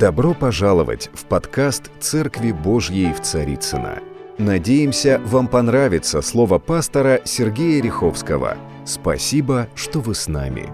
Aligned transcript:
Добро 0.00 0.32
пожаловать 0.32 1.10
в 1.12 1.26
подкаст 1.26 1.90
«Церкви 2.00 2.52
Божьей 2.52 3.12
в 3.12 3.20
Царицына. 3.20 4.00
Надеемся, 4.38 5.20
вам 5.26 5.46
понравится 5.46 6.22
слово 6.22 6.58
пастора 6.58 7.20
Сергея 7.26 7.82
Риховского. 7.82 8.56
Спасибо, 8.86 9.68
что 9.74 10.00
вы 10.00 10.14
с 10.14 10.26
нами. 10.26 10.70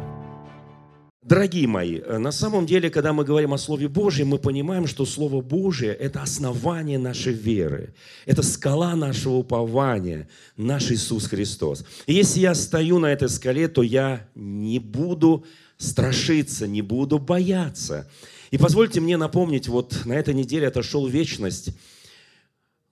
Дорогие 1.25 1.67
мои, 1.67 2.01
на 2.03 2.31
самом 2.31 2.67
деле, 2.67 2.89
когда 2.89 3.13
мы 3.13 3.25
говорим 3.25 3.53
о 3.53 3.59
Слове 3.59 3.89
Божьем, 3.89 4.29
мы 4.29 4.39
понимаем, 4.39 4.87
что 4.87 5.05
Слово 5.05 5.41
Божье– 5.41 5.93
это 6.01 6.23
основание 6.23 7.01
нашей 7.01 7.33
веры, 7.33 7.95
это 8.27 8.45
скала 8.45 8.95
нашего 8.95 9.39
упования, 9.39 10.29
наш 10.57 10.93
Иисус 10.93 11.27
Христос. 11.27 11.85
И 12.07 12.15
если 12.15 12.39
я 12.39 12.55
стою 12.55 13.01
на 13.01 13.07
этой 13.07 13.29
скале, 13.29 13.67
то 13.67 13.83
я 13.83 14.29
не 14.37 14.79
буду 14.79 15.45
страшиться, 15.79 16.69
не 16.69 16.81
буду 16.81 17.19
бояться. 17.19 18.09
И 18.51 18.59
позвольте 18.59 19.01
мне 19.01 19.17
напомнить, 19.17 19.69
вот 19.69 20.05
на 20.05 20.13
этой 20.13 20.35
неделе 20.35 20.69
отошел 20.69 21.07
вечность, 21.07 21.71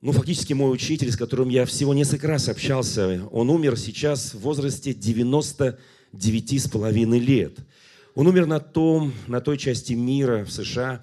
ну, 0.01 0.13
фактически 0.13 0.53
мой 0.53 0.73
учитель, 0.73 1.11
с 1.11 1.17
которым 1.17 1.49
я 1.49 1.65
всего 1.65 1.95
несколько 1.95 2.27
раз 2.27 2.49
общался, 2.49 3.27
он 3.31 3.49
умер 3.51 3.79
сейчас 3.79 4.35
в 4.35 4.41
возрасте 4.41 4.93
99 4.93 6.63
с 6.63 6.69
половиной 6.69 7.21
лет. 7.21 7.59
Он 8.15 8.27
умер 8.27 8.47
на, 8.47 8.61
том, 8.61 9.13
на 9.27 9.41
той 9.41 9.57
части 9.57 9.95
мира 9.95 10.45
в 10.45 10.53
США. 10.53 11.03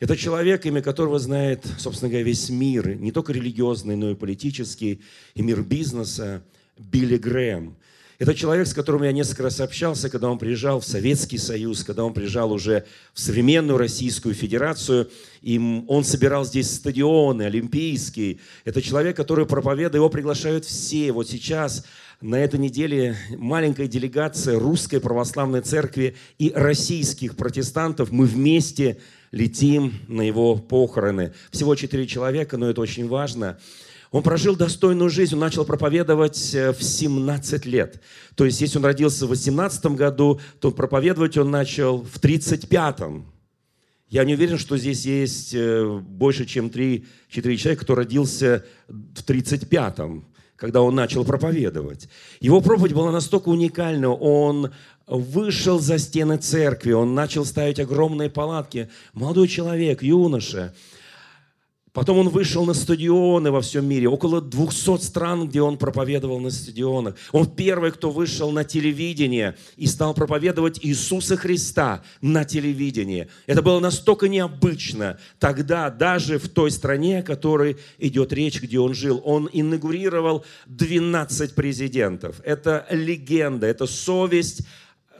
Это 0.00 0.16
человек, 0.16 0.64
имя 0.64 0.80
которого 0.80 1.18
знает, 1.18 1.66
собственно 1.78 2.08
говоря, 2.08 2.24
весь 2.24 2.48
мир, 2.48 2.96
не 2.96 3.12
только 3.12 3.32
религиозный, 3.32 3.96
но 3.96 4.10
и 4.10 4.14
политический, 4.14 5.02
и 5.34 5.42
мир 5.42 5.62
бизнеса, 5.62 6.42
Билли 6.78 7.16
Грэм– 7.16 7.76
это 8.18 8.34
человек, 8.34 8.66
с 8.66 8.74
которым 8.74 9.04
я 9.04 9.12
несколько 9.12 9.44
раз 9.44 9.60
общался, 9.60 10.10
когда 10.10 10.28
он 10.28 10.38
приезжал 10.38 10.80
в 10.80 10.84
Советский 10.84 11.38
Союз, 11.38 11.84
когда 11.84 12.04
он 12.04 12.12
приезжал 12.12 12.52
уже 12.52 12.84
в 13.14 13.20
современную 13.20 13.78
Российскую 13.78 14.34
Федерацию, 14.34 15.08
и 15.40 15.84
он 15.86 16.02
собирал 16.02 16.44
здесь 16.44 16.68
стадионы 16.68 17.42
олимпийские. 17.42 18.40
Это 18.64 18.82
человек, 18.82 19.16
который 19.16 19.46
проповедует, 19.46 19.94
его 19.94 20.08
приглашают 20.10 20.64
все. 20.64 21.12
Вот 21.12 21.28
сейчас 21.28 21.84
на 22.20 22.34
этой 22.34 22.58
неделе 22.58 23.16
маленькая 23.30 23.86
делегация 23.86 24.58
Русской 24.58 25.00
Православной 25.00 25.60
Церкви 25.60 26.16
и 26.38 26.52
российских 26.52 27.36
протестантов. 27.36 28.10
Мы 28.10 28.26
вместе 28.26 28.98
летим 29.30 29.94
на 30.08 30.22
его 30.22 30.56
похороны. 30.56 31.34
Всего 31.52 31.76
четыре 31.76 32.08
человека, 32.08 32.56
но 32.56 32.68
это 32.68 32.80
очень 32.80 33.06
важно. 33.06 33.60
Он 34.10 34.22
прожил 34.22 34.56
достойную 34.56 35.10
жизнь, 35.10 35.34
он 35.34 35.40
начал 35.40 35.64
проповедовать 35.64 36.54
э, 36.54 36.72
в 36.72 36.82
17 36.82 37.66
лет. 37.66 38.00
То 38.34 38.44
есть, 38.44 38.60
если 38.60 38.78
он 38.78 38.84
родился 38.84 39.26
в 39.26 39.30
18 39.30 39.86
году, 39.86 40.40
то 40.60 40.70
проповедовать 40.70 41.36
он 41.36 41.50
начал 41.50 42.02
в 42.02 42.18
35-м. 42.18 43.26
Я 44.08 44.24
не 44.24 44.34
уверен, 44.34 44.56
что 44.56 44.78
здесь 44.78 45.04
есть 45.04 45.54
э, 45.54 46.00
больше, 46.00 46.46
чем 46.46 46.68
3-4 46.68 47.04
человека, 47.56 47.84
кто 47.84 47.94
родился 47.94 48.64
в 48.88 49.22
35-м, 49.26 50.24
когда 50.56 50.80
он 50.80 50.94
начал 50.94 51.26
проповедовать. 51.26 52.08
Его 52.40 52.62
проповедь 52.62 52.94
была 52.94 53.12
настолько 53.12 53.50
уникальна, 53.50 54.10
он 54.10 54.72
вышел 55.06 55.80
за 55.80 55.98
стены 55.98 56.38
церкви, 56.38 56.92
он 56.92 57.14
начал 57.14 57.44
ставить 57.44 57.78
огромные 57.78 58.30
палатки. 58.30 58.88
Молодой 59.12 59.48
человек, 59.48 60.02
юноша– 60.02 60.74
Потом 61.92 62.18
он 62.18 62.28
вышел 62.28 62.64
на 62.64 62.74
стадионы 62.74 63.50
во 63.50 63.60
всем 63.60 63.86
мире, 63.86 64.08
около 64.08 64.40
200 64.40 64.98
стран, 64.98 65.48
где 65.48 65.62
он 65.62 65.78
проповедовал 65.78 66.38
на 66.38 66.50
стадионах. 66.50 67.14
Он 67.32 67.46
первый, 67.46 67.92
кто 67.92 68.10
вышел 68.10 68.50
на 68.50 68.64
телевидение 68.64 69.56
и 69.76 69.86
стал 69.86 70.14
проповедовать 70.14 70.84
Иисуса 70.84 71.36
Христа 71.36 72.02
на 72.20 72.44
телевидении. 72.44 73.28
Это 73.46 73.62
было 73.62 73.80
настолько 73.80 74.28
необычно 74.28 75.18
тогда, 75.38 75.90
даже 75.90 76.38
в 76.38 76.48
той 76.48 76.70
стране, 76.70 77.20
о 77.20 77.22
которой 77.22 77.78
идет 77.98 78.32
речь, 78.32 78.60
где 78.60 78.78
он 78.78 78.94
жил. 78.94 79.22
Он 79.24 79.48
инаугурировал 79.52 80.44
12 80.66 81.54
президентов. 81.54 82.40
Это 82.44 82.86
легенда, 82.90 83.66
это 83.66 83.86
совесть 83.86 84.62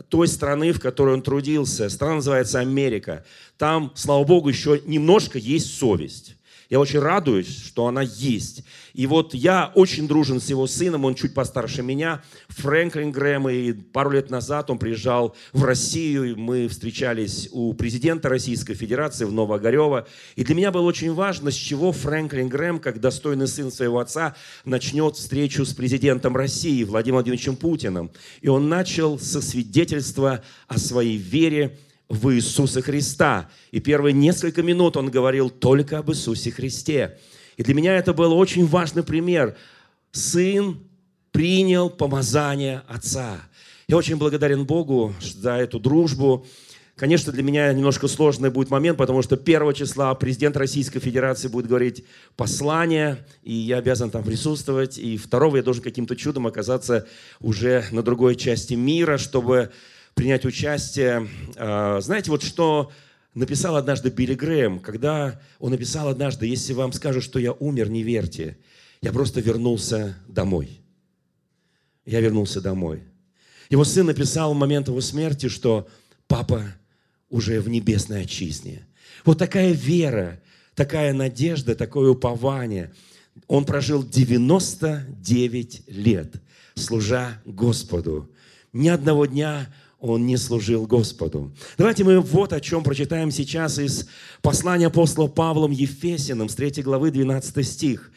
той 0.08 0.28
страны, 0.28 0.72
в 0.72 0.80
которой 0.80 1.14
он 1.14 1.22
трудился. 1.22 1.88
Страна 1.88 2.16
называется 2.16 2.60
Америка. 2.60 3.24
Там, 3.56 3.92
слава 3.94 4.24
Богу, 4.24 4.48
еще 4.48 4.80
немножко 4.86 5.38
есть 5.38 5.76
совесть. 5.76 6.37
Я 6.68 6.80
очень 6.80 6.98
радуюсь, 6.98 7.64
что 7.64 7.86
она 7.86 8.02
есть. 8.02 8.62
И 8.92 9.06
вот 9.06 9.32
я 9.32 9.72
очень 9.74 10.06
дружен 10.06 10.40
с 10.40 10.50
его 10.50 10.66
сыном, 10.66 11.04
он 11.04 11.14
чуть 11.14 11.32
постарше 11.32 11.82
меня, 11.82 12.22
Фрэнклин 12.48 13.10
Грэм, 13.10 13.48
и 13.48 13.72
пару 13.72 14.10
лет 14.10 14.28
назад 14.30 14.70
он 14.70 14.78
приезжал 14.78 15.34
в 15.52 15.64
Россию, 15.64 16.38
мы 16.38 16.68
встречались 16.68 17.48
у 17.52 17.72
президента 17.72 18.28
Российской 18.28 18.74
Федерации 18.74 19.24
в 19.24 19.32
Новогорево. 19.32 20.06
И 20.36 20.44
для 20.44 20.54
меня 20.54 20.70
было 20.70 20.82
очень 20.82 21.14
важно, 21.14 21.50
с 21.50 21.54
чего 21.54 21.92
Фрэнклин 21.92 22.48
Грэм, 22.48 22.80
как 22.80 23.00
достойный 23.00 23.48
сын 23.48 23.70
своего 23.70 23.98
отца, 23.98 24.34
начнет 24.64 25.16
встречу 25.16 25.64
с 25.64 25.72
президентом 25.72 26.36
России 26.36 26.84
Владимиром 26.84 27.18
Владимировичем 27.18 27.56
Путиным. 27.56 28.10
И 28.42 28.48
он 28.48 28.68
начал 28.68 29.18
со 29.18 29.40
свидетельства 29.40 30.42
о 30.66 30.78
своей 30.78 31.16
вере 31.16 31.78
в 32.08 32.34
Иисуса 32.34 32.82
Христа. 32.82 33.50
И 33.70 33.80
первые 33.80 34.12
несколько 34.12 34.62
минут 34.62 34.96
он 34.96 35.10
говорил 35.10 35.50
только 35.50 35.98
об 35.98 36.10
Иисусе 36.10 36.50
Христе. 36.50 37.18
И 37.56 37.62
для 37.62 37.74
меня 37.74 37.96
это 37.96 38.14
был 38.14 38.32
очень 38.32 38.66
важный 38.66 39.02
пример. 39.02 39.56
Сын 40.12 40.78
принял 41.32 41.90
помазание 41.90 42.82
Отца. 42.88 43.36
Я 43.88 43.96
очень 43.96 44.16
благодарен 44.16 44.64
Богу 44.64 45.14
за 45.20 45.52
эту 45.52 45.78
дружбу. 45.78 46.46
Конечно, 46.96 47.32
для 47.32 47.44
меня 47.44 47.72
немножко 47.72 48.08
сложный 48.08 48.50
будет 48.50 48.70
момент, 48.70 48.98
потому 48.98 49.22
что 49.22 49.36
1 49.36 49.72
числа 49.72 50.12
президент 50.14 50.56
Российской 50.56 50.98
Федерации 50.98 51.46
будет 51.46 51.68
говорить 51.68 52.04
послание, 52.36 53.24
и 53.44 53.52
я 53.52 53.78
обязан 53.78 54.10
там 54.10 54.24
присутствовать. 54.24 54.98
И 54.98 55.16
2 55.16 55.56
я 55.56 55.62
должен 55.62 55.82
каким-то 55.82 56.16
чудом 56.16 56.46
оказаться 56.46 57.06
уже 57.40 57.84
на 57.92 58.02
другой 58.02 58.34
части 58.34 58.74
мира, 58.74 59.16
чтобы 59.16 59.70
принять 60.18 60.44
участие. 60.44 61.28
А, 61.54 62.00
знаете, 62.00 62.32
вот 62.32 62.42
что 62.42 62.90
написал 63.34 63.76
однажды 63.76 64.10
Билли 64.10 64.34
Грэм, 64.34 64.80
когда 64.80 65.40
он 65.60 65.70
написал 65.70 66.08
однажды, 66.08 66.48
если 66.48 66.72
вам 66.72 66.92
скажут, 66.92 67.22
что 67.22 67.38
я 67.38 67.52
умер, 67.52 67.88
не 67.88 68.02
верьте, 68.02 68.58
я 69.00 69.12
просто 69.12 69.40
вернулся 69.40 70.16
домой. 70.26 70.80
Я 72.04 72.20
вернулся 72.20 72.60
домой. 72.60 73.04
Его 73.70 73.84
сын 73.84 74.06
написал 74.06 74.52
в 74.52 74.56
момент 74.56 74.88
его 74.88 75.00
смерти, 75.00 75.46
что 75.46 75.86
папа 76.26 76.64
уже 77.30 77.60
в 77.60 77.68
небесной 77.68 78.22
отчизне. 78.22 78.88
Вот 79.24 79.38
такая 79.38 79.70
вера, 79.70 80.40
такая 80.74 81.12
надежда, 81.12 81.76
такое 81.76 82.10
упование. 82.10 82.92
Он 83.46 83.64
прожил 83.64 84.02
99 84.02 85.82
лет, 85.86 86.42
служа 86.74 87.40
Господу. 87.44 88.28
Ни 88.72 88.88
одного 88.88 89.26
дня 89.26 89.68
он 90.00 90.26
не 90.26 90.36
служил 90.36 90.86
Господу. 90.86 91.52
Давайте 91.76 92.04
мы 92.04 92.20
вот 92.20 92.52
о 92.52 92.60
чем 92.60 92.84
прочитаем 92.84 93.30
сейчас 93.30 93.78
из 93.78 94.08
послания 94.42 94.86
апостола 94.86 95.26
Павлом 95.26 95.72
Ефесиным 95.72 96.48
с 96.48 96.54
3 96.54 96.82
главы 96.82 97.10
12 97.10 97.66
стих, 97.66 98.12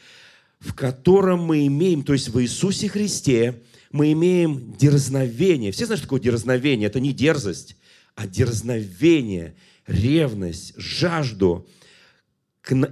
в 0.60 0.74
котором 0.74 1.40
мы 1.44 1.66
имеем, 1.66 2.04
то 2.04 2.12
есть 2.12 2.28
в 2.28 2.40
Иисусе 2.40 2.88
Христе, 2.88 3.60
мы 3.90 4.12
имеем 4.12 4.74
дерзновение. 4.78 5.72
Все 5.72 5.86
знают, 5.86 5.98
что 5.98 6.06
такое 6.06 6.20
дерзновение? 6.20 6.86
Это 6.86 7.00
не 7.00 7.12
дерзость, 7.12 7.76
а 8.14 8.26
дерзновение, 8.26 9.56
ревность, 9.86 10.74
жажду 10.76 11.66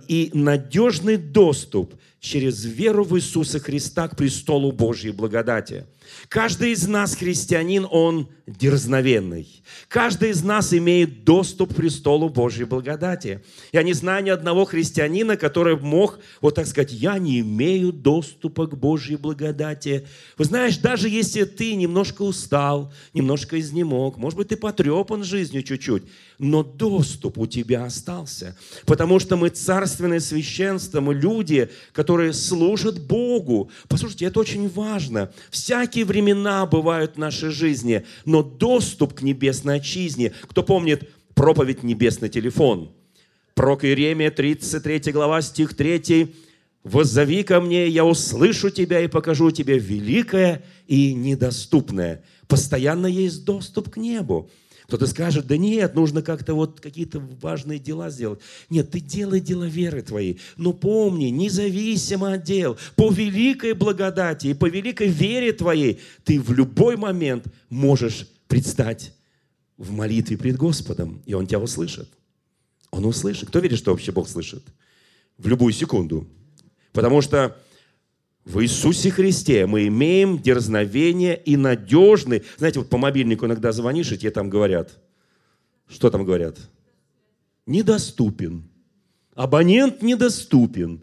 и 0.08 0.30
надежный 0.34 1.16
доступ 1.16 1.94
через 2.18 2.64
веру 2.64 3.04
в 3.04 3.16
Иисуса 3.16 3.60
Христа 3.60 4.08
к 4.08 4.16
престолу 4.16 4.72
Божьей 4.72 5.12
благодати– 5.12 5.86
Каждый 6.28 6.72
из 6.72 6.86
нас, 6.86 7.14
христианин, 7.14 7.86
он 7.90 8.28
дерзновенный. 8.46 9.62
Каждый 9.88 10.30
из 10.30 10.42
нас 10.42 10.72
имеет 10.72 11.24
доступ 11.24 11.72
к 11.72 11.76
престолу 11.76 12.28
Божьей 12.28 12.64
благодати. 12.64 13.42
Я 13.72 13.82
не 13.82 13.92
знаю 13.92 14.24
ни 14.24 14.30
одного 14.30 14.64
христианина, 14.64 15.36
который 15.36 15.76
мог, 15.76 16.18
вот 16.40 16.54
так 16.54 16.66
сказать, 16.66 16.92
я 16.92 17.18
не 17.18 17.40
имею 17.40 17.92
доступа 17.92 18.66
к 18.66 18.76
Божьей 18.76 19.16
благодати. 19.16 20.06
Вы 20.36 20.44
знаешь, 20.44 20.78
даже 20.78 21.08
если 21.08 21.44
ты 21.44 21.74
немножко 21.74 22.22
устал, 22.22 22.92
немножко 23.14 23.58
изнемог, 23.58 24.16
может 24.16 24.36
быть, 24.36 24.48
ты 24.48 24.56
потрепан 24.56 25.24
жизнью 25.24 25.62
чуть-чуть, 25.62 26.04
но 26.38 26.62
доступ 26.62 27.38
у 27.38 27.46
тебя 27.46 27.84
остался. 27.84 28.56
Потому 28.86 29.18
что 29.18 29.36
мы 29.36 29.50
царственное 29.50 30.20
священство, 30.20 31.00
мы 31.00 31.14
люди, 31.14 31.70
которые 31.92 32.32
служат 32.32 32.98
Богу. 33.00 33.70
Послушайте, 33.88 34.26
это 34.26 34.40
очень 34.40 34.68
важно. 34.68 35.32
Всякие 36.00 36.14
времена 36.14 36.64
бывают 36.64 37.16
в 37.16 37.18
нашей 37.18 37.50
жизни, 37.50 38.06
но 38.24 38.42
доступ 38.42 39.12
к 39.12 39.20
небесной 39.20 39.76
отчизне, 39.76 40.32
кто 40.48 40.62
помнит 40.62 41.10
проповедь 41.34 41.82
«Небесный 41.82 42.30
телефон», 42.30 42.90
Пророк 43.54 43.84
Иеремия, 43.84 44.30
33 44.30 45.12
глава, 45.12 45.42
стих 45.42 45.76
3, 45.76 46.34
«Воззови 46.84 47.42
ко 47.42 47.60
мне, 47.60 47.86
я 47.88 48.06
услышу 48.06 48.70
тебя 48.70 49.00
и 49.00 49.08
покажу 49.08 49.50
тебе 49.50 49.78
великое 49.78 50.62
и 50.86 51.12
недоступное». 51.12 52.24
Постоянно 52.48 53.06
есть 53.06 53.44
доступ 53.44 53.90
к 53.90 53.98
небу. 53.98 54.48
Кто-то 54.90 55.06
скажет, 55.06 55.46
да 55.46 55.56
нет, 55.56 55.94
нужно 55.94 56.20
как-то 56.20 56.54
вот 56.54 56.80
какие-то 56.80 57.20
важные 57.40 57.78
дела 57.78 58.10
сделать. 58.10 58.40
Нет, 58.70 58.90
ты 58.90 58.98
делай 58.98 59.40
дела 59.40 59.62
веры 59.62 60.02
твоей. 60.02 60.40
Но 60.56 60.72
помни, 60.72 61.26
независимо 61.26 62.32
от 62.32 62.42
дел, 62.42 62.76
по 62.96 63.12
великой 63.12 63.74
благодати 63.74 64.48
и 64.48 64.54
по 64.54 64.68
великой 64.68 65.06
вере 65.06 65.52
твоей, 65.52 66.00
ты 66.24 66.40
в 66.40 66.52
любой 66.52 66.96
момент 66.96 67.46
можешь 67.68 68.26
предстать 68.48 69.12
в 69.76 69.92
молитве 69.92 70.36
пред 70.36 70.56
Господом, 70.56 71.22
и 71.24 71.34
Он 71.34 71.46
тебя 71.46 71.60
услышит. 71.60 72.08
Он 72.90 73.04
услышит. 73.04 73.48
Кто 73.48 73.60
верит, 73.60 73.78
что 73.78 73.92
вообще 73.92 74.10
Бог 74.10 74.28
слышит? 74.28 74.64
В 75.38 75.46
любую 75.46 75.72
секунду. 75.72 76.26
Потому 76.92 77.20
что 77.20 77.56
в 78.44 78.60
Иисусе 78.60 79.10
Христе 79.10 79.66
мы 79.66 79.86
имеем 79.88 80.38
дерзновение 80.38 81.36
и 81.36 81.56
надежный. 81.56 82.42
Знаете, 82.56 82.80
вот 82.80 82.88
по 82.88 82.96
мобильнику 82.96 83.46
иногда 83.46 83.72
звонишь, 83.72 84.12
и 84.12 84.18
тебе 84.18 84.30
там 84.30 84.48
говорят. 84.48 84.98
Что 85.88 86.10
там 86.10 86.24
говорят? 86.24 86.56
Недоступен. 87.66 88.64
Абонент 89.34 90.02
недоступен. 90.02 91.02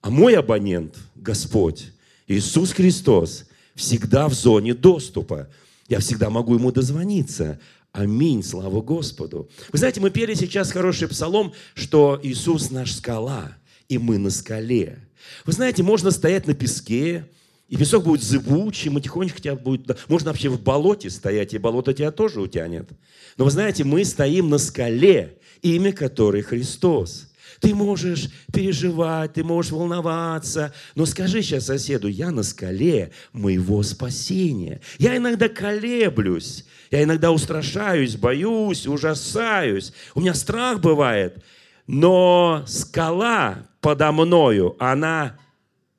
А 0.00 0.10
мой 0.10 0.36
абонент, 0.36 0.96
Господь, 1.16 1.92
Иисус 2.26 2.72
Христос, 2.72 3.46
всегда 3.74 4.28
в 4.28 4.34
зоне 4.34 4.74
доступа. 4.74 5.48
Я 5.88 6.00
всегда 6.00 6.30
могу 6.30 6.54
ему 6.54 6.72
дозвониться. 6.72 7.58
Аминь, 7.92 8.42
слава 8.42 8.80
Господу. 8.80 9.48
Вы 9.72 9.78
знаете, 9.78 10.00
мы 10.00 10.10
пели 10.10 10.34
сейчас 10.34 10.70
хороший 10.70 11.08
псалом, 11.08 11.52
что 11.74 12.18
Иисус 12.22 12.70
наш 12.70 12.94
скала, 12.94 13.56
и 13.88 13.98
мы 13.98 14.18
на 14.18 14.30
скале. 14.30 14.98
Вы 15.44 15.52
знаете, 15.52 15.82
можно 15.82 16.10
стоять 16.10 16.46
на 16.46 16.54
песке, 16.54 17.26
и 17.68 17.76
песок 17.76 18.04
будет 18.04 18.22
зыбучим, 18.22 18.96
и 18.96 19.00
тихонечко 19.00 19.40
тебя 19.40 19.54
будет... 19.54 19.98
Можно 20.08 20.30
вообще 20.30 20.48
в 20.48 20.60
болоте 20.62 21.10
стоять, 21.10 21.52
и 21.52 21.58
болото 21.58 21.92
тебя 21.92 22.10
тоже 22.10 22.40
утянет. 22.40 22.88
Но 23.36 23.44
вы 23.44 23.50
знаете, 23.50 23.84
мы 23.84 24.04
стоим 24.04 24.48
на 24.48 24.58
скале, 24.58 25.38
имя 25.60 25.92
которой 25.92 26.42
Христос. 26.42 27.28
Ты 27.60 27.74
можешь 27.74 28.30
переживать, 28.52 29.34
ты 29.34 29.42
можешь 29.42 29.72
волноваться, 29.72 30.72
но 30.94 31.06
скажи 31.06 31.42
сейчас 31.42 31.66
соседу, 31.66 32.06
я 32.06 32.30
на 32.30 32.42
скале 32.42 33.10
моего 33.32 33.82
спасения. 33.82 34.80
Я 34.98 35.16
иногда 35.16 35.48
колеблюсь, 35.48 36.64
я 36.90 37.02
иногда 37.02 37.32
устрашаюсь, 37.32 38.16
боюсь, 38.16 38.86
ужасаюсь. 38.86 39.92
У 40.14 40.20
меня 40.20 40.34
страх 40.34 40.80
бывает, 40.80 41.42
но 41.88 42.64
скала 42.66 43.66
подо 43.80 44.12
мною, 44.12 44.76
она 44.78 45.38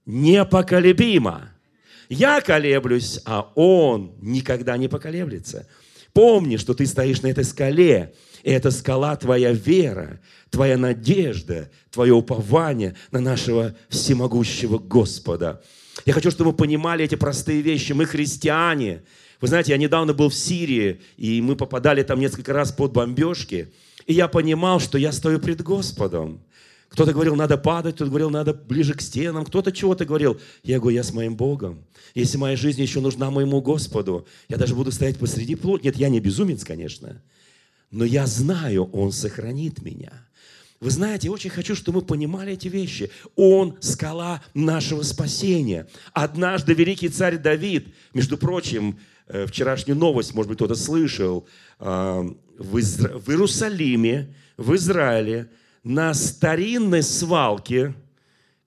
непоколебима. 0.06 1.50
Я 2.10 2.42
колеблюсь, 2.42 3.20
а 3.26 3.52
он 3.56 4.14
никогда 4.22 4.78
не 4.78 4.88
поколеблется. 4.88 5.68
Помни, 6.14 6.58
что 6.58 6.74
ты 6.74 6.86
стоишь 6.86 7.22
на 7.22 7.28
этой 7.28 7.44
скале, 7.44 8.14
и 8.44 8.52
эта 8.52 8.72
скала 8.72 9.16
твоя 9.16 9.52
вера, 9.52 10.20
твоя 10.50 10.78
надежда, 10.78 11.70
твое 11.92 12.14
упование 12.14 12.96
на 13.12 13.20
нашего 13.20 13.76
всемогущего 13.90 14.78
Господа. 14.78 15.62
Я 16.06 16.14
хочу, 16.14 16.32
чтобы 16.32 16.52
мы 16.52 16.58
понимали 16.58 17.06
эти 17.06 17.16
простые 17.16 17.62
вещи. 17.62 17.94
Мы 17.94 18.06
христиане. 18.06 19.04
Вы 19.42 19.48
знаете, 19.48 19.72
я 19.72 19.78
недавно 19.78 20.14
был 20.14 20.30
в 20.30 20.36
Сирии, 20.36 21.02
и 21.18 21.42
мы 21.42 21.56
попадали 21.56 22.04
там 22.04 22.20
несколько 22.20 22.54
раз 22.54 22.72
под 22.72 22.94
бомбежки. 22.94 23.74
И 24.06 24.14
я 24.14 24.28
понимал, 24.28 24.80
что 24.80 24.98
я 24.98 25.12
стою 25.12 25.40
пред 25.40 25.62
Господом. 25.62 26.42
Кто-то 26.90 27.14
говорил, 27.14 27.36
надо 27.36 27.58
падать, 27.58 27.96
кто-то 27.96 28.10
говорил, 28.10 28.30
надо 28.32 28.54
ближе 28.54 28.96
к 28.96 29.02
стенам, 29.02 29.46
кто-то 29.46 29.72
чего-то 29.72 30.06
говорил. 30.06 30.40
Я 30.64 30.80
говорю, 30.80 30.98
я 30.98 31.04
с 31.04 31.14
моим 31.14 31.36
Богом. 31.36 31.86
Если 32.16 32.38
моя 32.38 32.56
жизнь 32.56 32.82
еще 32.82 33.00
нужна 33.00 33.30
моему 33.30 33.62
Господу, 33.62 34.28
я 34.48 34.58
даже 34.58 34.76
буду 34.76 34.92
стоять 34.92 35.20
посреди 35.20 35.56
плоти. 35.56 35.86
Нет, 35.86 35.98
я 35.98 36.10
не 36.10 36.20
безумец, 36.20 36.64
конечно, 36.64 37.22
но 37.92 38.06
я 38.06 38.26
знаю, 38.26 38.90
Он 38.92 39.12
сохранит 39.12 39.84
меня. 39.84 40.12
Вы 40.80 40.92
знаете, 40.92 41.28
я 41.28 41.34
очень 41.34 41.50
хочу, 41.50 41.76
чтобы 41.76 42.00
мы 42.00 42.06
понимали 42.06 42.54
эти 42.54 42.70
вещи. 42.70 43.12
Он– 43.36 43.78
скала 43.82 44.42
нашего 44.54 45.04
спасения. 45.04 45.88
Однажды 46.14 46.74
великий 46.74 47.10
царь 47.10 47.38
Давид, 47.38 47.90
между 48.14 48.38
прочим, 48.38 48.98
вчерашнюю 49.48 49.98
новость, 49.98 50.34
может 50.34 50.50
быть, 50.50 50.58
кто-то 50.58 50.76
слышал, 50.76 51.48
э, 51.80 52.30
в, 52.58 52.80
Изра... 52.80 53.18
в 53.18 53.30
Иерусалиме, 53.30 54.34
в 54.58 54.76
Израиле 54.76 55.50
на 55.84 56.14
старинной 56.14 57.04
свалке, 57.04 57.94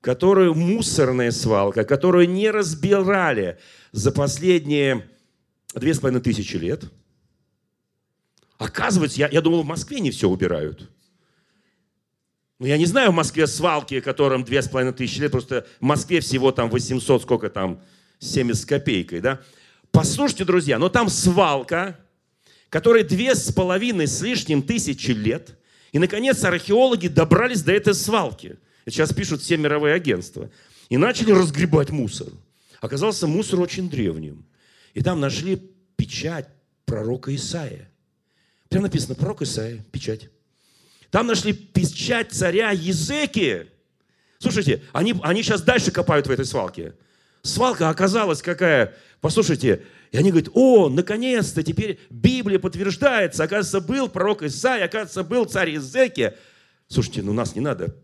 которую 0.00 0.54
мусорная 0.54 1.30
свалка, 1.30 1.84
которую 1.84 2.28
не 2.28 2.50
разбирали 2.50 3.58
за 3.92 4.12
последние 4.12 5.08
две 5.74 5.94
с 5.94 5.98
половиной 5.98 6.22
тысячи 6.22 6.56
лет. 6.56 6.84
Оказывается, 8.58 9.18
я, 9.18 9.28
я 9.28 9.40
думал, 9.40 9.62
в 9.62 9.66
Москве 9.66 10.00
не 10.00 10.10
все 10.10 10.28
убирают. 10.28 10.90
Но 12.58 12.66
я 12.66 12.78
не 12.78 12.86
знаю 12.86 13.10
в 13.10 13.14
Москве 13.14 13.46
свалки, 13.48 14.00
которым 14.00 14.44
две 14.44 14.62
с 14.62 14.68
половиной 14.68 14.94
тысячи 14.94 15.20
лет, 15.20 15.32
просто 15.32 15.66
в 15.80 15.84
Москве 15.84 16.20
всего 16.20 16.52
там 16.52 16.70
800, 16.70 17.22
сколько 17.22 17.50
там, 17.50 17.82
70 18.20 18.62
с 18.62 18.64
копейкой, 18.64 19.20
да? 19.20 19.40
Послушайте, 19.92 20.44
друзья, 20.44 20.78
но 20.78 20.88
там 20.88 21.08
свалка, 21.08 21.98
которой 22.68 23.04
две 23.04 23.34
с 23.36 23.52
половиной 23.52 24.08
с 24.08 24.20
лишним 24.20 24.62
тысячи 24.62 25.12
лет– 25.12 25.56
и, 25.92 25.98
наконец, 25.98 26.42
археологи 26.42 27.08
добрались 27.08 27.62
до 27.62 27.72
этой 27.72 27.94
свалки. 27.94 28.56
сейчас 28.86 29.12
пишут 29.12 29.42
все 29.42 29.58
мировые 29.58 29.94
агентства. 29.94 30.50
И 30.88 30.96
начали 30.96 31.32
разгребать 31.32 31.90
мусор. 31.90 32.28
Оказался 32.80 33.26
мусор 33.26 33.60
очень 33.60 33.88
древним. 33.88 34.44
И 34.94 35.02
там 35.02 35.20
нашли 35.20 35.56
печать 35.96 36.48
пророка 36.86 37.34
Исаия. 37.34 37.90
Прям 38.68 38.82
написано 38.84 39.14
пророк 39.14 39.42
Исаия, 39.42 39.84
печать. 39.92 40.30
Там 41.10 41.26
нашли 41.26 41.52
печать 41.52 42.32
царя 42.32 42.70
Езеки. 42.70 43.68
Слушайте, 44.38 44.82
они, 44.92 45.14
они 45.22 45.42
сейчас 45.42 45.62
дальше 45.62 45.90
копают 45.90 46.26
в 46.26 46.30
этой 46.30 46.46
свалке. 46.46 46.94
Свалка 47.42 47.88
оказалась 47.88 48.40
какая? 48.40 48.94
Послушайте, 49.20 49.84
и 50.12 50.16
они 50.16 50.30
говорят, 50.30 50.50
о, 50.54 50.88
наконец-то, 50.88 51.62
теперь 51.62 51.98
Библия 52.10 52.58
подтверждается. 52.58 53.44
Оказывается, 53.44 53.80
был 53.80 54.08
пророк 54.08 54.42
Исаия, 54.42 54.84
оказывается, 54.84 55.24
был 55.24 55.44
царь 55.46 55.76
Изеки. 55.76 56.34
Слушайте, 56.88 57.22
ну 57.22 57.32
нас 57.32 57.54
не 57.54 57.60
надо 57.60 57.96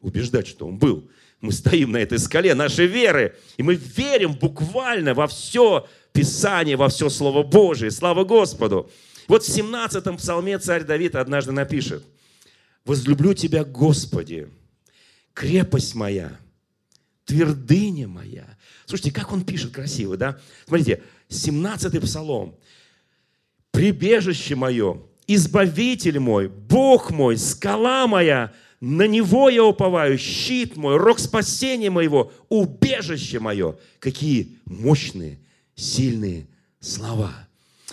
убеждать, 0.00 0.46
что 0.46 0.66
он 0.66 0.78
был. 0.78 1.08
Мы 1.40 1.52
стоим 1.52 1.92
на 1.92 1.96
этой 1.98 2.18
скале 2.18 2.54
нашей 2.54 2.86
веры, 2.86 3.36
и 3.56 3.62
мы 3.62 3.74
верим 3.74 4.34
буквально 4.34 5.14
во 5.14 5.26
все 5.26 5.88
Писание, 6.12 6.76
во 6.76 6.88
все 6.88 7.08
Слово 7.08 7.42
Божие. 7.42 7.90
Слава 7.90 8.24
Господу! 8.24 8.90
Вот 9.28 9.44
в 9.44 9.48
17-м 9.48 10.18
псалме 10.18 10.58
царь 10.58 10.84
Давид 10.84 11.14
однажды 11.14 11.52
напишет, 11.52 12.04
«Возлюблю 12.84 13.34
Тебя, 13.34 13.64
Господи, 13.64 14.48
крепость 15.32 15.94
моя, 15.94 16.38
твердыня 17.24 18.08
моя». 18.08 18.46
Слушайте, 18.86 19.12
как 19.12 19.32
он 19.32 19.44
пишет 19.44 19.72
красиво, 19.72 20.16
да? 20.16 20.38
Смотрите, 20.66 21.02
17-й 21.28 22.00
псалом. 22.00 22.56
«Прибежище 23.70 24.54
мое, 24.54 25.00
избавитель 25.26 26.18
мой, 26.18 26.48
Бог 26.48 27.10
мой, 27.10 27.38
скала 27.38 28.06
моя, 28.06 28.52
на 28.80 29.06
Него 29.06 29.48
я 29.48 29.64
уповаю, 29.64 30.18
щит 30.18 30.76
мой, 30.76 30.96
рог 30.96 31.18
спасения 31.18 31.88
моего, 31.88 32.32
убежище 32.48 33.38
мое». 33.38 33.76
Какие 33.98 34.58
мощные, 34.66 35.38
сильные 35.74 36.48
слова. 36.80 37.32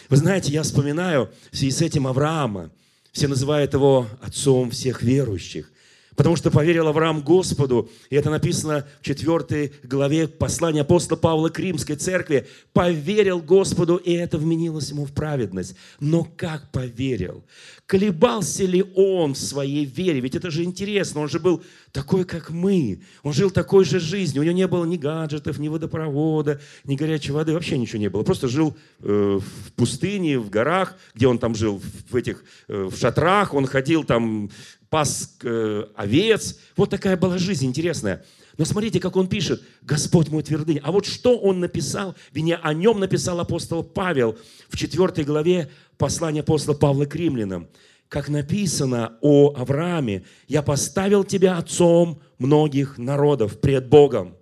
Вы 0.10 0.18
знаете, 0.18 0.52
я 0.52 0.64
вспоминаю 0.64 1.32
в 1.52 1.58
связи 1.58 1.72
с 1.72 1.82
этим 1.82 2.08
Авраама. 2.08 2.72
Все 3.12 3.28
называют 3.28 3.74
его 3.74 4.08
отцом 4.22 4.72
всех 4.72 5.02
верующих 5.02 5.72
потому 6.20 6.36
что 6.36 6.52
поверил 6.52 6.86
Авраам 6.90 7.22
Господу. 7.22 7.90
И 8.10 8.16
это 8.18 8.30
написано 8.30 8.86
в 9.00 9.06
4 9.06 9.72
главе 9.84 10.28
послания 10.28 10.82
апостола 10.82 11.18
Павла 11.18 11.48
к 11.48 11.58
Римской 11.58 11.96
церкви. 11.96 12.46
Поверил 12.74 13.40
Господу, 13.40 13.96
и 13.96 14.12
это 14.12 14.38
вменилось 14.38 14.90
ему 14.90 15.06
в 15.06 15.14
праведность. 15.14 15.78
Но 16.02 16.28
как 16.36 16.74
поверил? 16.74 17.46
Колебался 17.86 18.66
ли 18.66 18.84
он 18.98 19.34
в 19.34 19.38
своей 19.38 19.86
вере? 19.86 20.20
Ведь 20.20 20.36
это 20.36 20.52
же 20.52 20.66
интересно, 20.66 21.22
он 21.22 21.30
же 21.30 21.40
был 21.40 21.64
такой, 21.92 22.26
как 22.26 22.50
мы. 22.50 23.02
Он 23.24 23.34
жил 23.34 23.50
такой 23.52 23.86
же 23.86 24.00
жизнью. 24.00 24.42
У 24.42 24.46
него 24.46 24.56
не 24.56 24.68
было 24.68 24.86
ни 24.86 24.98
гаджетов, 24.98 25.58
ни 25.60 25.68
водопровода, 25.68 26.60
ни 26.84 26.96
горячей 26.96 27.32
воды, 27.32 27.54
вообще 27.54 27.78
ничего 27.78 28.00
не 28.00 28.10
было. 28.10 28.24
Просто 28.24 28.48
жил 28.48 28.78
э, 29.02 29.40
в 29.42 29.72
пустыне, 29.74 30.40
в 30.40 30.50
горах, 30.50 30.96
где 31.16 31.28
он 31.28 31.40
там 31.40 31.56
жил, 31.56 31.82
в 32.10 32.16
этих 32.16 32.44
э, 32.68 32.90
в 32.92 32.98
шатрах, 32.98 33.54
он 33.54 33.66
ходил 33.66 34.04
там 34.04 34.50
пас 34.90 35.38
э, 35.44 35.86
овец. 35.96 36.60
Вот 36.76 36.90
такая 36.90 37.18
была 37.18 37.38
жизнь 37.38 37.66
интересная. 37.66 38.26
Но 38.58 38.66
смотрите, 38.66 39.00
как 39.00 39.16
он 39.16 39.28
пишет, 39.28 39.64
Господь 39.82 40.28
мой 40.30 40.44
твердыня. 40.44 40.82
А 40.84 40.92
вот 40.92 41.06
что 41.06 41.38
он 41.40 41.62
написал, 41.62 42.16
вернее, 42.34 42.58
о 42.58 42.74
нем 42.74 43.00
написал 43.00 43.40
апостол 43.40 43.84
Павел 43.84 44.38
в 44.68 44.76
4 44.76 45.24
главе 45.24 45.72
послания 45.98 46.42
апостола 46.42 46.76
Павла 46.76 47.06
к 47.06 47.16
римлянам. 47.16 47.70
Как 48.10 48.28
написано 48.28 49.18
о 49.22 49.54
Аврааме, 49.56 50.24
«Я 50.48 50.64
поставил 50.64 51.24
тебя 51.24 51.58
отцом 51.58 52.20
многих 52.40 52.98
народов 52.98 53.62
пред 53.62 53.88
Богом, 53.88 54.36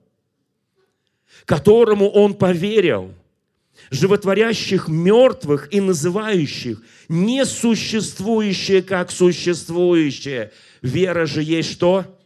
которому 1.43 2.07
он 2.09 2.33
поверил, 2.33 3.13
животворящих 3.91 4.87
мертвых 4.87 5.67
и 5.73 5.81
называющих 5.81 6.81
несуществующее 7.09 8.81
как 8.81 9.11
существующее. 9.11 10.53
Вера 10.81 11.25
же 11.25 11.43
есть 11.43 11.71
что? 11.71 12.16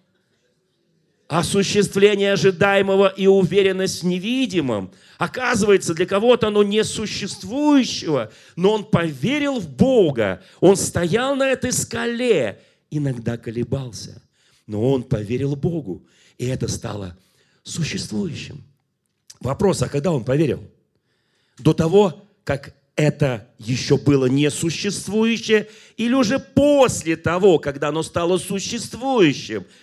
Осуществление 1.32 2.34
ожидаемого 2.34 3.08
и 3.08 3.26
уверенность 3.26 4.04
в 4.04 4.06
невидимом. 4.06 4.92
Оказывается, 5.18 5.94
для 5.94 6.06
кого-то 6.06 6.48
оно 6.48 6.62
несуществующего, 6.62 8.34
но 8.58 8.74
он 8.74 8.84
поверил 8.84 9.62
в 9.62 9.70
Бога, 9.70 10.44
он 10.60 10.76
стоял 10.76 11.38
на 11.38 11.48
этой 11.48 11.72
скале, 11.72 12.60
иногда 12.90 13.38
колебался, 13.38 14.22
но 14.68 14.92
он 14.92 15.04
поверил 15.04 15.56
Богу, 15.56 16.06
и 16.38 16.48
это 16.48 16.68
стало 16.68 17.18
существующим. 17.64 18.62
Вопрос, 19.40 19.82
а 19.84 19.88
когда 19.88 20.12
он 20.12 20.26
поверил? 20.26 20.62
До 21.60 21.74
того, 21.74 22.26
как 22.44 22.76
это 22.98 23.48
еще 23.58 23.98
было 23.98 24.26
несуществующее, 24.26 25.70
или 25.96 26.14
уже 26.14 26.40
после 26.40 27.16
того, 27.16 27.58
когда 27.58 27.88
оно 27.88 28.04
стало 28.04 28.38
существующим– 28.38 29.66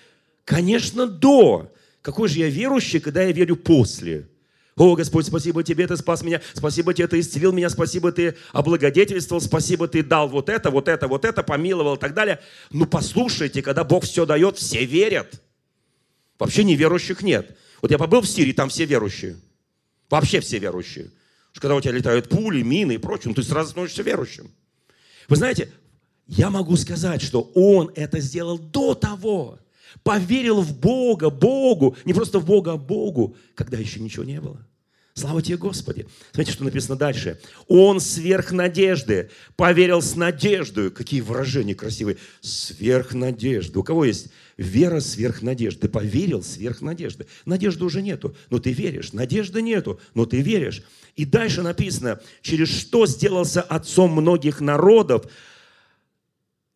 Конечно, 0.48 1.06
до. 1.06 1.70
Какой 2.00 2.26
же 2.30 2.38
я 2.38 2.48
верующий, 2.48 3.00
когда 3.00 3.22
я 3.22 3.32
верю 3.32 3.54
после? 3.54 4.30
О, 4.76 4.96
Господь, 4.96 5.26
спасибо 5.26 5.62
тебе, 5.62 5.86
ты 5.86 5.94
спас 5.98 6.22
меня, 6.22 6.40
спасибо 6.54 6.94
тебе, 6.94 7.06
ты 7.06 7.20
исцелил 7.20 7.52
меня, 7.52 7.68
спасибо, 7.68 8.12
ты 8.12 8.34
облагодетельствовал, 8.52 9.42
спасибо, 9.42 9.88
ты 9.88 10.02
дал 10.02 10.26
вот 10.26 10.48
это, 10.48 10.70
вот 10.70 10.88
это, 10.88 11.06
вот 11.06 11.26
это, 11.26 11.42
помиловал 11.42 11.96
и 11.96 11.98
так 11.98 12.14
далее. 12.14 12.40
Ну, 12.70 12.86
послушайте, 12.86 13.60
когда 13.60 13.84
Бог 13.84 14.04
все 14.04 14.24
дает, 14.24 14.56
все 14.56 14.86
верят. 14.86 15.42
Вообще 16.38 16.64
неверующих 16.64 17.20
нет. 17.20 17.54
Вот 17.82 17.90
я 17.90 17.98
побыл 17.98 18.22
в 18.22 18.26
Сирии, 18.26 18.52
там 18.52 18.70
все 18.70 18.86
верующие. 18.86 19.36
Вообще 20.08 20.40
все 20.40 20.58
верующие. 20.58 21.10
Когда 21.56 21.74
у 21.74 21.80
тебя 21.82 21.92
летают 21.92 22.30
пули, 22.30 22.62
мины 22.62 22.94
и 22.94 22.98
прочее, 22.98 23.24
ну, 23.26 23.34
ты 23.34 23.42
сразу 23.42 23.72
становишься 23.72 24.02
верующим. 24.02 24.50
Вы 25.28 25.36
знаете, 25.36 25.70
я 26.26 26.48
могу 26.48 26.74
сказать, 26.78 27.20
что 27.20 27.50
Он 27.54 27.90
это 27.94 28.20
сделал 28.20 28.58
до 28.58 28.94
того, 28.94 29.58
Поверил 30.02 30.60
в 30.62 30.78
Бога, 30.78 31.30
Богу, 31.30 31.96
не 32.04 32.14
просто 32.14 32.38
в 32.38 32.44
Бога, 32.44 32.72
а 32.72 32.76
Богу, 32.76 33.36
когда 33.54 33.76
еще 33.76 34.00
ничего 34.00 34.24
не 34.24 34.40
было. 34.40 34.64
Слава 35.18 35.42
тебе, 35.42 35.56
Господи. 35.56 36.06
Смотрите, 36.30 36.52
что 36.52 36.64
написано 36.64 36.94
дальше. 36.94 37.40
Он 37.66 37.98
сверх 37.98 38.52
надежды. 38.52 39.30
Поверил 39.56 40.00
с 40.00 40.14
надеждой. 40.14 40.92
Какие 40.92 41.22
выражения 41.22 41.74
красивые. 41.74 42.18
Сверх 42.40 43.14
надежды. 43.14 43.80
У 43.80 43.82
кого 43.82 44.04
есть 44.04 44.28
вера 44.56 45.00
сверх 45.00 45.42
надежды? 45.42 45.80
Ты 45.80 45.88
поверил 45.88 46.44
сверх 46.44 46.82
надежды. 46.82 47.26
Надежды 47.46 47.84
уже 47.84 48.00
нету, 48.00 48.36
но 48.48 48.60
ты 48.60 48.72
веришь. 48.72 49.12
Надежды 49.12 49.60
нету, 49.60 49.98
но 50.14 50.24
ты 50.24 50.40
веришь. 50.40 50.84
И 51.16 51.24
дальше 51.24 51.62
написано, 51.62 52.20
через 52.40 52.68
что 52.68 53.04
сделался 53.06 53.60
отцом 53.60 54.12
многих 54.12 54.60
народов, 54.60 55.26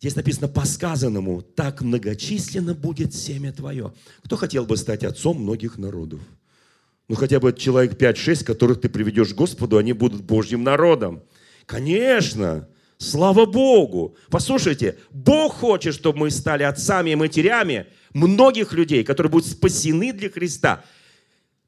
Здесь 0.03 0.17
написано 0.17 0.49
по 0.49 0.65
сказанному, 0.65 1.43
так 1.43 1.81
многочисленно 1.81 2.75
будет 2.75 3.15
семя 3.15 3.53
твое. 3.53 3.95
Кто 4.25 4.35
хотел 4.37 4.65
бы 4.65 4.77
стать 4.77 5.05
отцом 5.05 5.41
многих 5.41 5.79
народов? 5.79 6.19
Ну, 7.07 7.15
хотя 7.15 7.39
бы 7.39 7.53
человек 7.53 7.93
5-6, 7.93 8.43
которых 8.43 8.81
ты 8.81 8.89
приведешь 8.89 9.29
к 9.29 9.37
Господу, 9.37 9.79
они 9.79 9.93
будут 9.93 10.23
Божьим 10.23 10.65
народом. 10.65 11.23
Конечно, 11.67 12.69
слава 12.99 13.47
Богу. 13.47 14.17
Послушайте, 14.29 14.99
Бог 15.13 15.55
хочет, 15.55 15.95
чтобы 15.95 16.19
мы 16.19 16.31
стали 16.33 16.65
отцами 16.65 17.11
и 17.11 17.15
матерями 17.15 17.87
многих 18.13 18.73
людей, 18.73 19.05
которые 19.05 19.31
будут 19.31 19.49
спасены 19.49 20.13
для 20.13 20.31
Христа. 20.31 20.85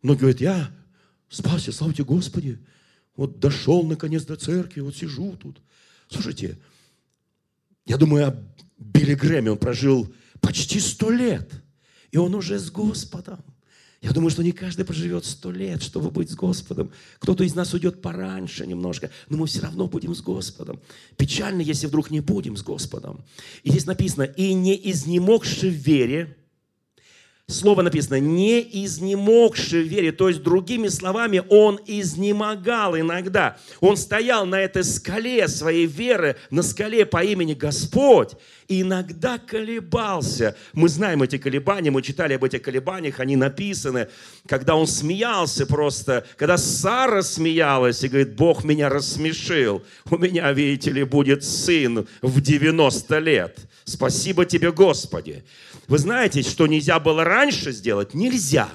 Но 0.03 0.17
говорит, 0.17 0.41
я 0.41 0.73
спасся, 1.29 1.71
слава 1.71 1.95
тебе, 1.95 2.07
Господи. 2.07 2.59
Вот 3.15 3.39
дошел 3.39 3.85
наконец 3.85 4.25
до 4.25 4.35
церкви, 4.35 4.81
вот 4.81 4.97
сижу 4.97 5.37
тут. 5.37 5.63
Слушайте, 6.09 6.59
я 7.87 7.97
думаю 7.97 8.29
о 8.29 8.37
Билли 8.79 9.15
Грэме, 9.15 9.53
он 9.53 9.59
прожил 9.59 10.13
почти 10.41 10.81
сто 10.81 11.11
лет, 11.11 11.51
и 12.11 12.17
он 12.17 12.35
уже 12.35 12.59
с 12.59 12.71
Господом. 12.71 13.43
Я 14.05 14.11
думаю, 14.11 14.31
что 14.31 14.43
не 14.43 14.53
каждый 14.53 14.85
проживет 14.85 15.25
сто 15.25 15.51
лет, 15.51 15.83
чтобы 15.83 16.11
быть 16.11 16.31
с 16.31 16.35
Господом. 16.35 16.93
Кто-то 17.21 17.43
из 17.43 17.55
нас 17.55 17.73
уйдет 17.73 18.03
пораньше 18.03 18.67
немножко, 18.67 19.11
но 19.31 19.39
мы 19.39 19.47
все 19.47 19.63
равно 19.63 19.89
будем 19.89 20.15
с 20.15 20.21
Господом. 20.21 20.79
Печально, 21.17 21.63
если 21.63 21.87
вдруг 21.87 22.11
не 22.11 22.21
будем 22.21 22.59
с 22.59 22.63
Господом. 22.63 23.25
И 23.63 23.71
здесь 23.71 23.87
написано, 23.87 24.25
и 24.25 24.53
не 24.53 24.79
изнемогши 24.91 25.71
в 25.71 25.73
вере, 25.73 26.37
Слово 27.47 27.83
написано, 27.83 28.19
не 28.21 28.63
изнемогший 28.63 29.83
в 29.83 29.87
вере. 29.87 30.13
То 30.13 30.29
есть, 30.29 30.43
другими 30.43 30.89
словами, 30.89 31.43
он 31.51 31.79
изнемогал 31.85 32.97
иногда. 32.99 33.59
Он 33.81 33.99
стоял 33.99 34.47
на 34.47 34.59
этой 34.63 34.83
скале 34.83 35.47
своей 35.49 35.85
веры, 35.85 36.37
на 36.49 36.63
скале 36.63 37.05
по 37.05 37.23
имени 37.23 37.53
Господь, 37.53 38.31
и 38.67 38.81
иногда 38.81 39.37
колебался. 39.37 40.57
Мы 40.73 40.89
знаем 40.89 41.23
эти 41.23 41.37
колебания, 41.37 41.91
мы 41.91 42.01
читали 42.01 42.33
об 42.33 42.45
этих 42.45 42.63
колебаниях, 42.63 43.21
они 43.21 43.37
написаны, 43.37 44.09
когда 44.49 44.75
он 44.75 44.87
смеялся 44.87 45.67
просто, 45.67 46.27
когда 46.39 46.57
Сара 46.57 47.21
смеялась 47.21 48.03
и 48.03 48.09
говорит, 48.09 48.37
Бог 48.37 48.65
меня 48.65 48.89
рассмешил, 48.89 49.85
у 50.11 50.17
меня, 50.17 50.51
видите 50.53 50.91
ли, 50.93 51.05
будет 51.05 51.45
сын 51.45 52.07
в 52.23 52.41
90 52.41 53.19
лет. 53.19 53.59
Спасибо 53.85 54.47
тебе, 54.47 54.73
Господи. 54.73 55.45
Вы 55.89 55.99
знаете, 55.99 56.43
что 56.43 56.67
нельзя 56.67 56.99
было 56.99 57.25
раньше 57.25 57.73
сделать? 57.73 58.15
Нельзя. 58.15 58.69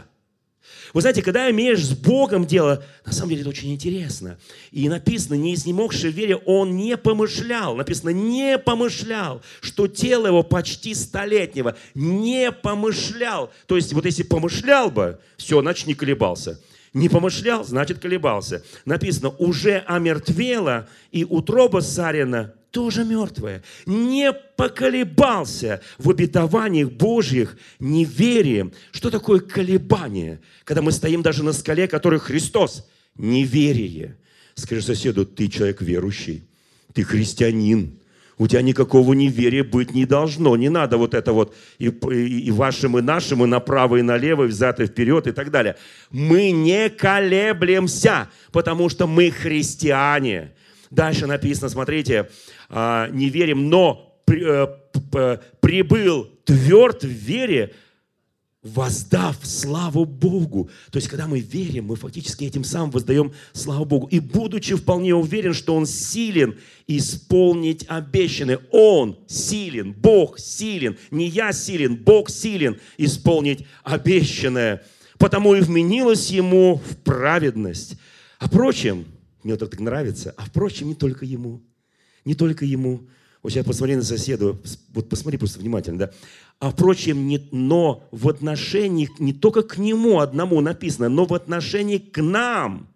Вы 0.94 1.02
знаете, 1.02 1.22
когда 1.22 1.50
имеешь 1.52 1.86
с 1.86 1.92
Богом 1.92 2.46
дело, 2.46 2.84
на 3.06 3.12
самом 3.12 3.30
деле 3.30 3.42
это 3.42 3.50
очень 3.50 3.72
интересно. 3.72 4.40
И 4.72 4.90
написано, 4.90 5.36
не 5.36 5.54
изнемогший 5.54 6.12
в 6.12 6.16
вере, 6.16 6.36
он 6.36 6.76
не 6.76 6.98
помышлял. 6.98 7.76
Написано, 7.76 8.10
не 8.10 8.58
помышлял, 8.58 9.42
что 9.62 9.88
тело 9.88 10.28
его 10.28 10.42
почти 10.42 10.96
столетнего. 10.96 11.76
Не 11.94 12.52
помышлял. 12.52 13.52
То 13.68 13.76
есть, 13.76 13.94
вот 13.94 14.06
если 14.06 14.24
помышлял 14.24 14.90
бы, 14.90 15.20
все, 15.38 15.62
значит, 15.62 15.86
не 15.86 15.94
колебался. 15.94 16.60
Не 16.94 17.10
помышлял, 17.10 17.64
значит, 17.64 18.00
колебался. 18.00 18.64
Написано, 18.86 19.30
уже 19.30 19.84
омертвело, 19.88 20.88
и 21.12 21.24
утроба 21.24 21.82
Сарина 21.82 22.54
тоже 22.72 23.04
мертвое, 23.04 23.64
не 23.86 24.32
поколебался 24.32 25.82
в 25.98 26.10
обетованиях 26.10 26.92
Божьих 26.92 27.58
неверием. 27.80 28.74
Что 28.92 29.10
такое 29.10 29.40
колебание? 29.40 30.40
Когда 30.64 30.82
мы 30.82 30.92
стоим 30.92 31.22
даже 31.22 31.44
на 31.44 31.54
скале, 31.54 31.88
который 31.88 32.20
Христос. 32.20 32.88
Неверие. 33.16 34.18
Скажи 34.56 34.82
соседу, 34.82 35.26
ты 35.26 35.48
человек 35.48 35.82
верующий, 35.82 36.48
ты 36.94 37.04
христианин, 37.04 37.99
у 38.40 38.48
тебя 38.48 38.62
никакого 38.62 39.14
неверия 39.14 39.66
быть 39.66 39.94
не 39.94 40.06
должно. 40.06 40.56
Не 40.56 40.70
надо 40.70 40.98
вот 40.98 41.14
это 41.14 41.34
вот 41.34 41.54
и, 41.78 41.90
и, 41.90 42.48
и 42.48 42.52
вашим, 42.52 42.98
и 42.98 43.02
нашим, 43.02 43.44
и 43.44 43.48
направо, 43.48 43.98
и 43.98 44.02
налево, 44.02 44.46
и 44.46 44.48
взад, 44.48 44.80
и 44.80 44.86
вперед, 44.86 45.28
и 45.28 45.32
так 45.34 45.52
далее. 45.52 45.76
Мы 46.10 46.52
не 46.52 46.90
колеблемся, 46.90 48.30
потому 48.52 48.88
что 48.88 49.08
мы 49.08 49.30
христиане. 49.30 50.54
Дальше 50.90 51.28
написано, 51.28 51.68
смотрите, 51.70 52.30
а, 52.70 53.10
не 53.10 53.30
верим, 53.30 53.70
но 53.70 54.16
э, 54.28 54.68
прибыл 55.60 56.30
тверд 56.46 57.04
в 57.04 57.08
вере, 57.08 57.74
воздав 58.62 59.38
славу 59.44 60.06
Богу. 60.06 60.70
То 60.92 60.98
есть, 60.98 61.08
когда 61.08 61.28
мы 61.28 61.40
верим, 61.40 61.86
мы 61.86 61.96
фактически 61.96 62.44
этим 62.44 62.64
самым 62.64 62.92
воздаем 62.92 63.32
славу 63.54 63.86
Богу. 63.86 64.08
И 64.08 64.20
будучи 64.20 64.76
вполне 64.76 65.16
уверен, 65.16 65.54
что 65.54 65.76
Он 65.76 65.86
силен 65.86 66.58
исполнить 66.88 67.86
обещанное. 67.88 68.60
Он 68.72 69.18
силен, 69.28 69.94
Бог 69.94 70.40
силен. 70.40 70.98
Не 71.12 71.28
я 71.28 71.54
силен, 71.54 71.96
Бог 71.96 72.30
силен 72.30 72.80
исполнить 72.98 73.66
обещанное. 73.84 74.84
Потому 75.18 75.56
и 75.56 75.62
вменилось 75.62 76.30
Ему 76.30 76.82
в 76.86 76.98
праведность. 76.98 77.96
А 78.40 78.48
впрочем, 78.48 79.06
мне 79.44 79.54
вот 79.54 79.70
так 79.70 79.80
нравится. 79.80 80.34
А 80.38 80.46
впрочем, 80.46 80.88
не 80.88 80.96
только 80.96 81.26
ему. 81.26 81.62
Не 82.26 82.36
только 82.36 82.66
ему. 82.66 83.08
Вот 83.42 83.52
сейчас 83.52 83.66
посмотри 83.66 83.96
на 83.96 84.04
соседа. 84.04 84.56
Вот 84.94 85.10
посмотри 85.10 85.38
просто 85.38 85.60
внимательно, 85.60 86.00
да. 86.00 86.12
А 86.60 86.72
впрочем, 86.72 87.28
не, 87.28 87.48
но 87.52 88.04
в 88.12 88.28
отношении 88.28 89.10
не 89.18 89.32
только 89.32 89.62
к 89.62 89.78
нему 89.78 90.20
одному 90.20 90.60
написано, 90.60 91.08
но 91.08 91.26
в 91.26 91.34
отношении 91.34 92.00
к 92.00 92.22
нам, 92.22 92.90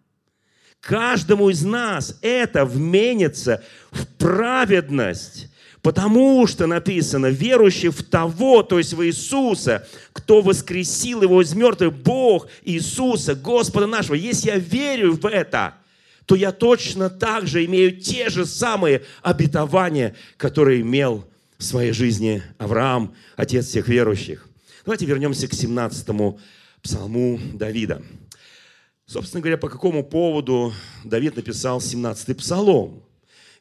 каждому 0.81 1.49
из 1.49 1.63
нас 1.63 2.19
это 2.21 2.65
вменится 2.65 3.63
в 3.91 4.05
праведность. 4.17 5.49
Потому 5.81 6.47
что 6.47 6.65
написано, 6.65 7.27
верующий 7.27 7.89
в 7.89 8.03
того, 8.03 8.63
то 8.63 8.77
есть 8.77 8.93
в 8.93 9.05
Иисуса, 9.05 9.87
кто 10.13 10.41
воскресил 10.41 11.21
его 11.21 11.41
из 11.41 11.53
мертвых, 11.53 11.93
Бог 11.93 12.47
Иисуса, 12.63 13.35
Господа 13.35 13.85
нашего. 13.85 14.15
Если 14.15 14.47
я 14.47 14.57
верю 14.57 15.13
в 15.13 15.25
это, 15.25 15.75
то 16.25 16.35
я 16.35 16.51
точно 16.51 17.09
так 17.09 17.47
же 17.47 17.65
имею 17.65 17.99
те 17.99 18.29
же 18.29 18.45
самые 18.45 19.03
обетования, 19.21 20.15
которые 20.37 20.81
имел 20.81 21.25
в 21.57 21.63
своей 21.63 21.91
жизни 21.91 22.43
Авраам, 22.57 23.13
отец 23.35 23.67
всех 23.67 23.87
верующих. 23.87 24.47
Давайте 24.85 25.05
вернемся 25.05 25.47
к 25.47 25.53
17-му 25.53 26.39
псалму 26.81 27.39
Давида. 27.53 28.01
Собственно 29.05 29.41
говоря, 29.41 29.57
по 29.57 29.69
какому 29.69 30.03
поводу 30.03 30.73
Давид 31.03 31.35
написал 31.35 31.79
17-й 31.79 32.35
псалом? 32.35 33.03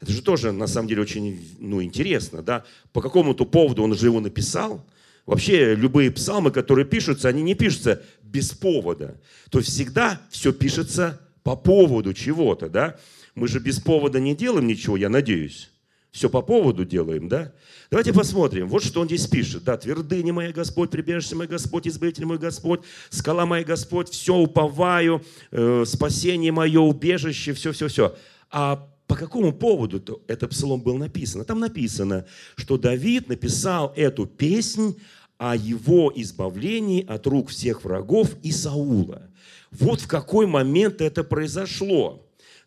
Это 0.00 0.11
же 0.11 0.23
тоже, 0.23 0.50
на 0.50 0.66
самом 0.66 0.88
деле, 0.88 1.02
очень 1.02 1.57
ну, 1.59 1.83
интересно. 1.83 2.42
Да? 2.42 2.64
По 2.92 3.00
какому-то 3.00 3.45
поводу 3.45 3.85
он 3.85 3.95
же 3.95 4.07
его 4.07 4.21
написал. 4.21 4.85
Вообще, 5.26 5.76
любые 5.76 6.11
псалмы, 6.11 6.50
которые 6.50 6.85
пишутся, 6.85 7.28
они 7.28 7.42
не 7.42 7.54
пишутся 7.54 8.02
без 8.23 8.50
повода. 8.50 9.21
То 9.50 9.59
есть 9.59 9.71
всегда 9.71 10.21
все 10.31 10.52
пишется 10.52 11.21
по 11.42 11.56
поводу 11.56 12.14
чего-то. 12.14 12.68
Да? 12.68 12.96
Мы 13.34 13.49
же 13.49 13.58
без 13.58 13.80
повода 13.80 14.20
не 14.20 14.34
делаем 14.34 14.66
ничего, 14.66 14.96
я 14.96 15.08
надеюсь. 15.08 15.70
Все 16.11 16.28
по 16.28 16.42
поводу 16.42 16.84
делаем, 16.84 17.26
да? 17.26 17.52
Давайте 17.90 18.12
посмотрим. 18.12 18.68
Вот 18.68 18.84
что 18.84 19.00
он 19.00 19.06
здесь 19.06 19.26
пишет. 19.26 19.64
Да, 19.64 19.78
твердыня 19.78 20.34
моя 20.34 20.52
Господь, 20.52 20.90
прибежище 20.90 21.37
мой 21.37 21.46
Господь, 21.46 21.88
избавитель 21.88 22.26
мой 22.26 22.37
Господь, 22.37 22.80
скала 23.08 23.46
моя 23.46 23.64
Господь, 23.64 24.11
все 24.11 24.37
уповаю, 24.37 25.25
э, 25.50 25.84
спасение 25.87 26.52
мое, 26.52 26.80
убежище, 26.80 27.54
все-все-все. 27.54 28.14
А 28.50 28.87
по 29.06 29.16
какому 29.16 29.52
поводу 29.52 30.22
этот 30.26 30.50
псалом 30.50 30.82
был 30.82 30.99
написан? 30.99 31.46
Там 31.46 31.61
написано, 31.61 32.26
что 32.56 32.76
Давид 32.76 33.28
написал 33.28 33.94
эту 33.96 34.26
песнь 34.26 34.96
о 35.42 35.56
его 35.56 36.12
избавлении 36.14 37.04
от 37.04 37.26
рук 37.26 37.49
всех 37.49 37.82
врагов 37.82 38.37
и 38.44 38.52
Саула. 38.52 39.28
Вот 39.72 40.00
в 40.00 40.06
какой 40.06 40.46
момент 40.46 41.00
это 41.00 41.25
произошло. 41.25 42.22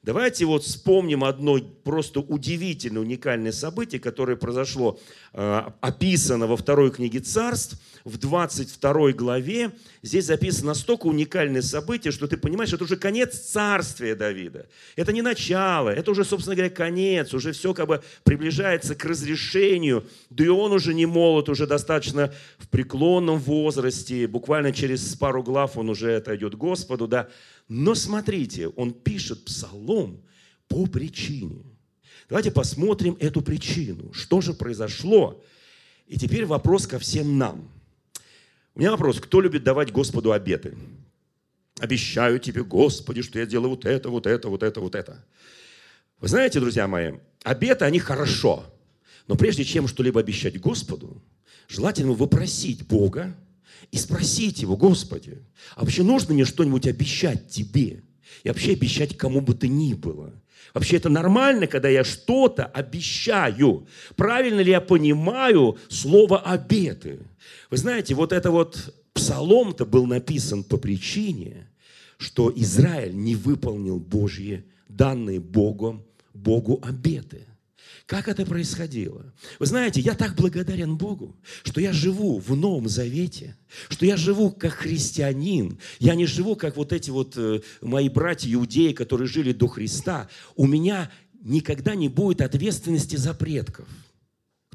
Давайте 0.05 0.45
вот 0.45 0.63
вспомним 0.63 1.23
одно 1.23 1.57
просто 1.57 2.19
удивительное, 2.19 3.01
уникальное 3.01 3.51
событие, 3.51 3.99
которое 3.99 4.37
произошло, 4.37 4.99
э, 5.33 5.61
описано 5.81 6.45
во 6.45 6.57
второй 6.57 6.91
книге 6.91 7.21
царств, 7.21 7.79
в 8.03 8.19
22 8.19 9.13
главе. 9.13 9.71
Здесь 10.03 10.25
записано 10.25 10.67
настолько 10.67 11.07
уникальное 11.07 11.63
событие, 11.63 12.11
что 12.11 12.27
ты 12.27 12.37
понимаешь, 12.37 12.71
это 12.71 12.83
уже 12.83 12.97
конец 12.97 13.35
царствия 13.35 14.13
Давида. 14.13 14.67
Это 14.95 15.11
не 15.11 15.23
начало, 15.23 15.89
это 15.89 16.11
уже, 16.11 16.23
собственно 16.23 16.55
говоря, 16.55 16.69
конец, 16.69 17.33
уже 17.33 17.51
все 17.51 17.73
как 17.73 17.87
бы 17.87 18.03
приближается 18.23 18.93
к 18.93 19.03
разрешению. 19.05 20.05
Да 20.29 20.45
и 20.45 20.49
он 20.49 20.71
уже 20.71 20.93
не 20.93 21.07
молод, 21.07 21.49
уже 21.49 21.65
достаточно 21.65 22.31
в 22.59 22.69
преклонном 22.69 23.39
возрасте, 23.39 24.27
буквально 24.27 24.71
через 24.71 25.15
пару 25.15 25.41
глав 25.41 25.75
он 25.75 25.89
уже 25.89 26.17
отойдет 26.17 26.53
к 26.53 26.57
Господу, 26.57 27.07
да. 27.07 27.27
Но 27.67 27.95
смотрите, 27.95 28.67
он 28.69 28.93
пишет 28.93 29.45
псалом 29.45 30.21
по 30.67 30.85
причине. 30.85 31.63
Давайте 32.29 32.51
посмотрим 32.51 33.17
эту 33.19 33.41
причину. 33.41 34.11
Что 34.13 34.41
же 34.41 34.53
произошло? 34.53 35.43
И 36.07 36.17
теперь 36.17 36.45
вопрос 36.45 36.87
ко 36.87 36.99
всем 36.99 37.37
нам. 37.37 37.69
У 38.75 38.79
меня 38.79 38.91
вопрос, 38.91 39.19
кто 39.19 39.41
любит 39.41 39.63
давать 39.63 39.91
Господу 39.91 40.31
обеты? 40.31 40.77
Обещаю 41.79 42.39
тебе, 42.39 42.63
Господи, 42.63 43.21
что 43.21 43.39
я 43.39 43.45
делаю 43.45 43.71
вот 43.71 43.85
это, 43.85 44.09
вот 44.09 44.27
это, 44.27 44.49
вот 44.49 44.63
это, 44.63 44.79
вот 44.79 44.95
это. 44.95 45.25
Вы 46.19 46.27
знаете, 46.27 46.59
друзья 46.59 46.87
мои, 46.87 47.13
обеты, 47.43 47.85
они 47.85 47.99
хорошо. 47.99 48.65
Но 49.27 49.35
прежде 49.35 49.63
чем 49.63 49.87
что-либо 49.87 50.19
обещать 50.19 50.59
Господу, 50.59 51.21
желательно 51.67 52.13
вопросить 52.13 52.87
Бога, 52.87 53.35
и 53.91 53.97
спросить 53.97 54.61
его, 54.61 54.75
Господи, 54.77 55.39
а 55.75 55.81
вообще 55.81 56.03
нужно 56.03 56.33
мне 56.33 56.45
что-нибудь 56.45 56.87
обещать 56.87 57.49
тебе? 57.49 58.03
И 58.43 58.49
вообще 58.49 58.73
обещать 58.73 59.17
кому 59.17 59.41
бы 59.41 59.53
то 59.53 59.67
ни 59.67 59.93
было. 59.93 60.33
Вообще 60.73 60.97
это 60.97 61.09
нормально, 61.09 61.67
когда 61.67 61.87
я 61.87 62.03
что-то 62.03 62.65
обещаю. 62.65 63.87
Правильно 64.15 64.59
ли 64.59 64.71
я 64.71 64.81
понимаю 64.81 65.77
слово 65.89 66.39
«обеты»? 66.39 67.19
Вы 67.69 67.77
знаете, 67.77 68.13
вот 68.13 68.33
это 68.33 68.51
вот 68.51 68.93
псалом-то 69.13 69.85
был 69.85 70.05
написан 70.05 70.63
по 70.63 70.77
причине, 70.77 71.69
что 72.17 72.51
Израиль 72.55 73.15
не 73.15 73.35
выполнил 73.35 73.99
Божьи, 73.99 74.65
данные 74.89 75.39
Богом, 75.39 76.05
Богу 76.33 76.81
обеты– 76.83 77.45
как 78.05 78.27
это 78.27 78.45
происходило? 78.45 79.33
Вы 79.57 79.65
знаете, 79.65 79.99
я 79.99 80.13
так 80.13 80.35
благодарен 80.35 80.95
Богу, 80.95 81.35
что 81.63 81.81
я 81.81 81.91
живу 81.91 82.37
в 82.37 82.55
Новом 82.55 82.87
Завете, 82.87 83.57
что 83.89 84.05
я 84.05 84.15
живу 84.15 84.51
как 84.51 84.73
христианин. 84.73 85.79
Я 85.99 86.13
не 86.13 86.27
живу, 86.27 86.55
как 86.55 86.77
вот 86.77 86.93
эти 86.93 87.09
вот 87.09 87.33
э, 87.35 87.61
мои 87.81 88.09
братья 88.09 88.53
иудеи, 88.53 88.91
которые 88.91 89.27
жили 89.27 89.53
до 89.53 89.67
Христа. 89.67 90.29
У 90.55 90.67
меня 90.67 91.11
никогда 91.41 91.95
не 91.95 92.07
будет 92.07 92.41
ответственности 92.41 93.15
за 93.15 93.33
предков. 93.33 93.87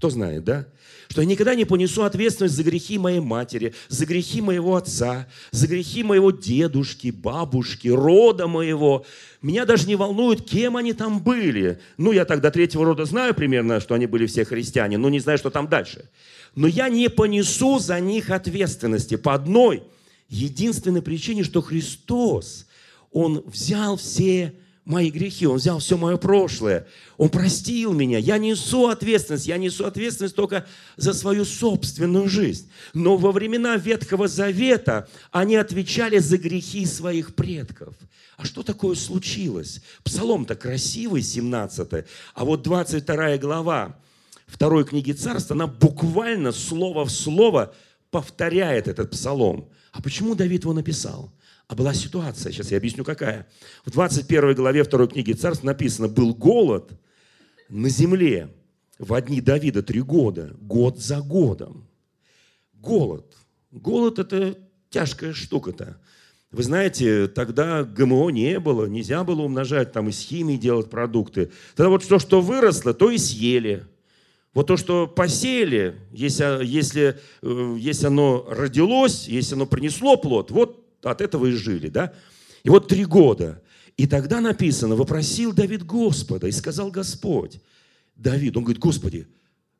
Кто 0.01 0.09
знает, 0.09 0.45
да? 0.45 0.67
что 1.11 1.21
я 1.21 1.27
никогда 1.27 1.55
не 1.55 1.67
понесу 1.67 2.05
ответственность 2.05 2.55
за 2.55 2.63
грехи 2.63 2.97
моей 2.97 3.21
матери, 3.21 3.75
за 3.89 4.07
грехи 4.07 4.41
моего 4.41 4.77
отца, 4.77 5.29
за 5.51 5.67
грехи 5.67 6.03
моего 6.03 6.31
дедушки, 6.31 7.11
бабушки, 7.11 7.89
рода 7.89 8.47
моего. 8.47 9.05
Меня 9.43 9.67
даже 9.67 9.87
не 9.87 9.95
волнует, 9.97 10.49
кем 10.49 10.79
они 10.79 10.95
там 10.95 11.21
были. 11.21 11.81
Ну, 11.99 12.13
я 12.13 12.25
тогда 12.25 12.51
третьего 12.51 12.87
рода 12.87 13.05
знаю 13.05 13.35
примерно, 13.35 13.79
что 13.81 13.95
они 13.95 14.07
были 14.07 14.25
все 14.25 14.47
христиане, 14.47 14.97
но 14.97 15.11
не 15.11 15.21
знаю, 15.21 15.37
что 15.37 15.51
там 15.51 15.69
дальше. 15.69 16.09
Но 16.55 16.67
я 16.67 16.89
не 16.89 17.11
понесу 17.11 17.79
за 17.79 18.01
них 18.01 18.31
ответственности 18.31 19.17
по 19.17 19.35
одной 19.35 19.83
единственной 20.31 21.03
причине, 21.03 21.45
что 21.45 21.61
Христос, 21.61 22.67
Он 23.13 23.43
взял 23.45 23.99
все 23.99 24.55
мои 24.85 25.11
грехи, 25.11 25.47
Он 25.47 25.57
взял 25.57 25.79
все 25.79 25.97
мое 25.97 26.17
прошлое, 26.17 26.87
Он 27.17 27.29
простил 27.29 27.93
меня. 27.93 28.19
Я 28.19 28.39
несу 28.39 28.89
ответственность, 28.89 29.47
я 29.47 29.57
несу 29.57 29.85
ответственность 29.85 30.37
только 30.37 30.67
за 30.97 31.13
свою 31.13 31.45
собственную 31.45 32.29
жизнь. 32.29 32.71
Но 32.95 33.17
во 33.17 33.33
времена 33.33 33.77
Ветхого 33.77 34.29
Завета 34.29 35.09
они 35.31 35.57
отвечали 35.57 36.19
за 36.19 36.39
грехи 36.39 36.87
своих 36.87 37.35
предков. 37.35 37.95
А 38.37 38.45
что 38.45 38.63
такое 38.63 38.95
случилось? 38.95 39.83
Псалом-то 40.03 40.55
красивый, 40.55 41.23
17 41.23 42.07
а 42.35 42.45
вот 42.45 42.63
22 42.63 43.37
глава 43.37 43.97
второй 44.47 44.85
книги 44.85 45.13
Царства, 45.13 45.55
она 45.55 45.67
буквально 45.67 46.53
слово 46.53 47.05
в 47.05 47.11
слово 47.11 47.75
повторяет 48.11 48.89
этот 48.89 49.11
псалом. 49.11 49.69
А 49.93 50.03
почему 50.03 50.35
Давид 50.35 50.63
его 50.63 50.73
написал? 50.73 51.33
А 51.71 51.77
была 51.77 51.95
ситуация, 51.95 52.51
сейчас 52.51 52.73
я 52.73 52.79
объясню 52.79 53.05
какая. 53.05 53.47
В 53.85 53.93
21 53.93 54.57
главе 54.57 54.83
2 54.83 55.07
книги 55.07 55.35
Царств 55.35 55.63
написано, 55.63 56.09
был 56.09 56.35
голод 56.35 56.91
на 57.69 57.89
земле 57.89 58.53
в 58.99 59.15
одни 59.15 59.41
Давида 59.41 59.85
три 59.85 60.01
года, 60.01 60.53
год 60.61 60.99
за 60.99 61.21
годом. 61.21 61.87
Голод. 62.75 63.37
Голод– 63.71 64.19
это 64.19 64.59
тяжкая 64.89 65.33
штука-то. 65.33 66.01
Вы 66.51 66.65
знаете, 66.65 67.29
тогда 67.29 67.85
ГМО 67.85 68.31
не 68.31 68.59
было, 68.59 68.87
нельзя 68.87 69.23
было 69.23 69.43
умножать, 69.43 69.93
там 69.93 70.09
из 70.09 70.19
химии 70.19 70.57
делать 70.57 70.91
продукты. 70.91 71.53
Тогда 71.77 71.91
вот 71.91 72.05
то, 72.05 72.19
что 72.19 72.41
выросло, 72.41 72.95
то 72.95 73.13
и 73.13 73.17
съели. 73.17 73.85
Вот 74.55 74.67
то, 74.67 74.77
что 74.77 75.07
посеяли, 75.07 76.01
если, 76.11 76.65
если, 76.65 77.21
э, 77.43 77.77
если 77.79 78.07
оно 78.09 78.45
родилось, 78.51 79.29
если 79.29 79.55
оно 79.55 79.67
принесло 79.67 80.17
плод, 80.17 80.51
вот 80.51 80.80
от 81.03 81.21
этого 81.21 81.47
и 81.47 81.53
жили, 81.53 81.89
да? 81.89 82.13
И 82.63 82.69
вот 82.69 82.89
три 82.89 83.05
года. 83.05 83.63
И 83.97 84.07
тогда 84.07 84.41
написано, 84.41 84.97
вопросил 84.97 85.53
Давид 85.53 85.85
Господа, 85.85 86.47
и 86.47 86.53
сказал 86.53 86.91
Господь, 86.91 87.61
Давид, 88.17 88.57
он 88.57 88.65
говорит, 88.65 88.81
Господи, 88.81 89.27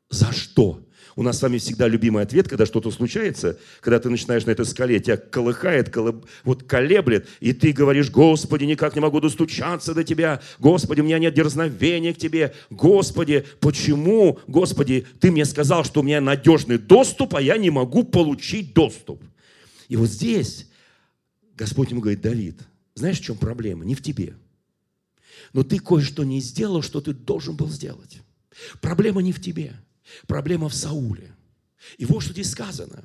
за 0.09 0.31
что? 0.31 0.83
У 1.15 1.23
нас 1.23 1.39
с 1.39 1.41
вами 1.41 1.57
всегда 1.57 1.87
любимый 1.87 2.23
ответ, 2.23 2.47
когда 2.47 2.65
что-то 2.65 2.89
случается, 2.89 3.59
когда 3.81 3.99
ты 3.99 4.09
начинаешь 4.09 4.45
на 4.45 4.51
этой 4.51 4.65
скале, 4.65 4.99
тебя 4.99 5.17
колыхает, 5.17 5.89
колыб, 5.89 6.25
вот 6.43 6.63
колеблет, 6.63 7.27
и 7.39 7.53
ты 7.53 7.73
говоришь, 7.73 8.09
Господи, 8.09 8.63
никак 8.63 8.95
не 8.95 9.01
могу 9.01 9.19
достучаться 9.19 9.93
до 9.93 10.03
Тебя, 10.03 10.41
Господи, 10.59 11.01
у 11.01 11.03
меня 11.03 11.19
нет 11.19 11.33
дерзновения 11.33 12.13
к 12.13 12.17
Тебе, 12.17 12.53
Господи, 12.69 13.45
почему, 13.59 14.39
Господи, 14.47 15.05
Ты 15.19 15.31
мне 15.31 15.45
сказал, 15.45 15.83
что 15.83 15.99
у 15.99 16.03
меня 16.03 16.21
надежный 16.21 16.77
доступ, 16.77 17.35
а 17.35 17.41
я 17.41 17.57
не 17.57 17.69
могу 17.69 18.03
получить 18.03 18.73
доступ. 18.73 19.21
И 19.89 19.97
вот 19.97 20.09
здесь 20.09 20.67
Господь 21.55 21.91
ему 21.91 22.01
говорит, 22.01 22.21
Давид, 22.21 22.61
знаешь, 22.95 23.19
в 23.19 23.23
чем 23.23 23.37
проблема? 23.37 23.85
Не 23.85 23.95
в 23.95 24.01
тебе. 24.01 24.35
Но 25.53 25.63
ты 25.63 25.79
кое-что 25.79 26.23
не 26.23 26.39
сделал, 26.39 26.81
что 26.81 27.01
ты 27.01 27.13
должен 27.13 27.55
был 27.55 27.69
сделать. 27.69 28.19
Проблема 28.81 29.21
не 29.21 29.31
в 29.31 29.41
тебе. 29.41 29.73
Проблема 30.27 30.69
в 30.69 30.73
Сауле. 30.73 31.33
И 31.97 32.05
вот 32.05 32.21
что 32.21 32.33
здесь 32.33 32.51
сказано. 32.51 33.03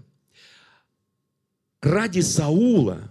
Ради 1.80 2.20
Саула, 2.20 3.10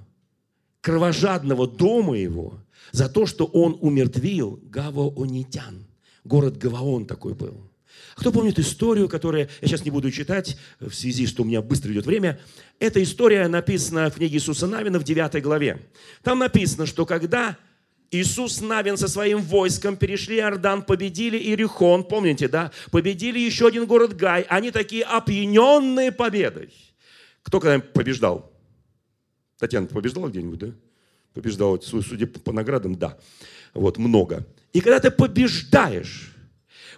кровожадного 0.82 1.68
дома 1.68 2.18
его, 2.18 2.60
за 2.92 3.10
то, 3.10 3.26
что 3.26 3.46
он 3.46 3.78
умертвил 3.82 4.60
Гаваонитян. 4.64 5.86
Город 6.24 6.58
Гаваон 6.58 7.06
такой 7.06 7.34
был. 7.34 7.70
Кто 8.16 8.32
помнит 8.32 8.58
историю, 8.60 9.10
которую 9.10 9.50
я 9.62 9.68
сейчас 9.68 9.84
не 9.84 9.92
буду 9.92 10.10
читать, 10.10 10.58
в 10.80 10.94
связи, 10.94 11.28
что 11.28 11.44
у 11.44 11.46
меня 11.46 11.62
быстро 11.62 11.92
идет 11.92 12.06
время. 12.06 12.40
Эта 12.80 13.04
история 13.04 13.48
написана 13.48 14.10
в 14.10 14.16
книге 14.16 14.38
Иисуса 14.38 14.68
Навина 14.68 15.00
в 15.00 15.04
9 15.04 15.42
главе. 15.44 15.82
Там 16.24 16.40
написано, 16.40 16.86
что 16.86 17.06
когда 17.06 17.58
Иисус 18.12 18.62
Навин 18.62 18.98
со 18.98 19.08
своим 19.08 19.42
войском 19.42 19.98
перешли 19.98 20.38
Иордан, 20.38 20.84
победили 20.84 21.38
Иерихон, 21.38 22.04
помните, 22.04 22.48
да? 22.48 22.72
Победили 22.92 23.40
еще 23.40 23.68
один 23.68 23.86
город 23.86 24.16
Гай. 24.16 24.44
Они 24.44 24.72
такие 24.72 25.04
опьяненные 25.04 26.12
победой. 26.12 26.70
Кто 27.44 27.60
когда-нибудь 27.60 27.92
побеждал? 27.94 28.52
Татьяна, 29.58 29.88
ты 29.88 29.94
побеждала 29.94 30.30
где-нибудь, 30.30 30.60
да? 30.60 30.68
Побеждал, 31.34 31.82
судя 31.82 32.28
по 32.28 32.54
наградам, 32.54 32.96
да. 32.96 33.18
Вот, 33.74 33.98
много. 33.98 34.46
И 34.72 34.82
когда 34.82 35.00
ты 35.00 35.12
побеждаешь, 35.12 36.35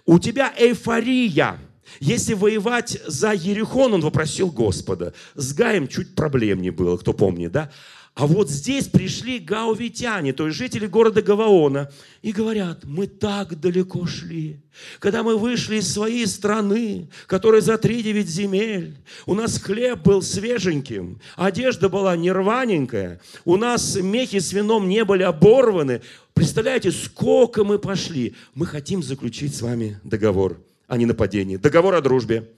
у 0.08 0.18
тебя 0.18 0.54
эйфория. 0.56 1.58
Если 2.00 2.32
воевать 2.32 2.98
за 3.06 3.32
Ерехон, 3.32 3.92
он 3.92 4.00
вопросил 4.00 4.50
Господа. 4.50 5.12
С 5.34 5.52
Гаем 5.52 5.86
чуть 5.86 6.14
проблем 6.14 6.62
не 6.62 6.70
было, 6.70 6.96
кто 6.96 7.12
помнит, 7.12 7.52
да? 7.52 7.70
А 8.18 8.26
вот 8.26 8.50
здесь 8.50 8.88
пришли 8.88 9.38
гаувитяне, 9.38 10.32
то 10.32 10.46
есть 10.48 10.58
жители 10.58 10.88
города 10.88 11.22
Гаваона, 11.22 11.88
и 12.20 12.32
говорят, 12.32 12.80
мы 12.82 13.06
так 13.06 13.60
далеко 13.60 14.06
шли. 14.06 14.58
Когда 14.98 15.22
мы 15.22 15.38
вышли 15.38 15.76
из 15.76 15.92
своей 15.92 16.26
страны, 16.26 17.10
которая 17.28 17.60
за 17.60 17.78
три 17.78 18.02
девять 18.02 18.26
земель, 18.26 18.96
у 19.24 19.36
нас 19.36 19.58
хлеб 19.58 20.00
был 20.02 20.20
свеженьким, 20.20 21.20
одежда 21.36 21.88
была 21.88 22.16
нерваненькая, 22.16 23.20
у 23.44 23.56
нас 23.56 23.94
мехи 23.94 24.40
с 24.40 24.52
вином 24.52 24.88
не 24.88 25.04
были 25.04 25.22
оборваны. 25.22 26.02
Представляете, 26.34 26.90
сколько 26.90 27.62
мы 27.62 27.78
пошли. 27.78 28.34
Мы 28.52 28.66
хотим 28.66 29.00
заключить 29.00 29.54
с 29.54 29.62
вами 29.62 30.00
договор 30.02 30.60
о 30.88 30.96
ненападении, 30.96 31.56
договор 31.56 31.94
о 31.94 32.00
дружбе. 32.00 32.48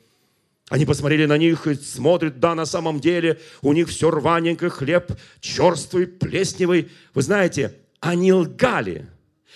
Они 0.70 0.87
посмотрели 0.87 1.26
на 1.26 1.37
них 1.37 1.66
и 1.66 1.74
смотрят, 1.74 2.38
да, 2.38 2.54
на 2.54 2.64
самом 2.64 3.00
деле 3.00 3.40
у 3.61 3.72
них 3.72 3.88
все 3.88 4.09
рваненько, 4.09 4.70
хлеб 4.70 5.12
черствый, 5.40 6.06
плесневый. 6.06 6.88
Вы 7.12 7.22
знаете, 7.22 7.74
они 7.98 8.33
лгали, 8.33 9.09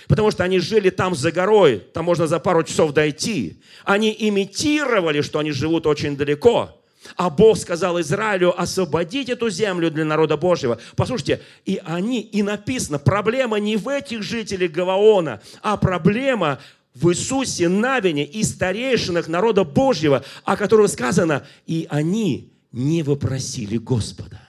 потому 0.09 0.33
что 0.33 0.43
они 0.43 0.59
жили 0.59 0.91
там 0.91 1.15
за 1.15 1.31
горой, 1.31 1.79
там 1.79 2.05
можно 2.05 2.27
за 2.27 2.41
пару 2.41 2.65
часов 2.65 2.93
дойти. 2.93 3.61
Они 3.85 4.15
имитировали, 4.19 5.21
что 5.21 5.39
они 5.39 5.53
живут 5.53 5.87
очень 5.87 6.17
далеко. 6.17 6.83
А 7.17 7.31
Бог 7.31 7.59
сказал 7.59 8.01
Израилю 8.01 8.61
освободить 8.61 9.29
эту 9.29 9.51
землю 9.51 9.93
для 9.93 10.05
народа 10.05 10.37
Божьего. 10.37 10.81
Послушайте, 10.97 11.41
и 11.65 11.81
они, 11.85 12.23
и 12.23 12.43
написано, 12.43 12.99
проблема 12.99 13.61
не 13.61 13.77
в 13.77 13.89
этих 13.89 14.25
жителях 14.25 14.73
Гаваона, 14.73 15.41
а 15.63 15.77
проблема 15.77 16.59
в 16.95 17.11
Иисусе 17.11 17.69
Навине 17.69 18.25
и 18.25 18.43
старейшинах 18.45 19.29
народа 19.29 19.65
Божьего, 19.65 20.25
о 20.45 20.57
которых 20.57 20.91
сказано, 20.91 21.47
и 21.67 21.87
они 21.91 22.53
не 22.73 23.03
вопросили 23.03 23.77
Господа. 23.77 24.41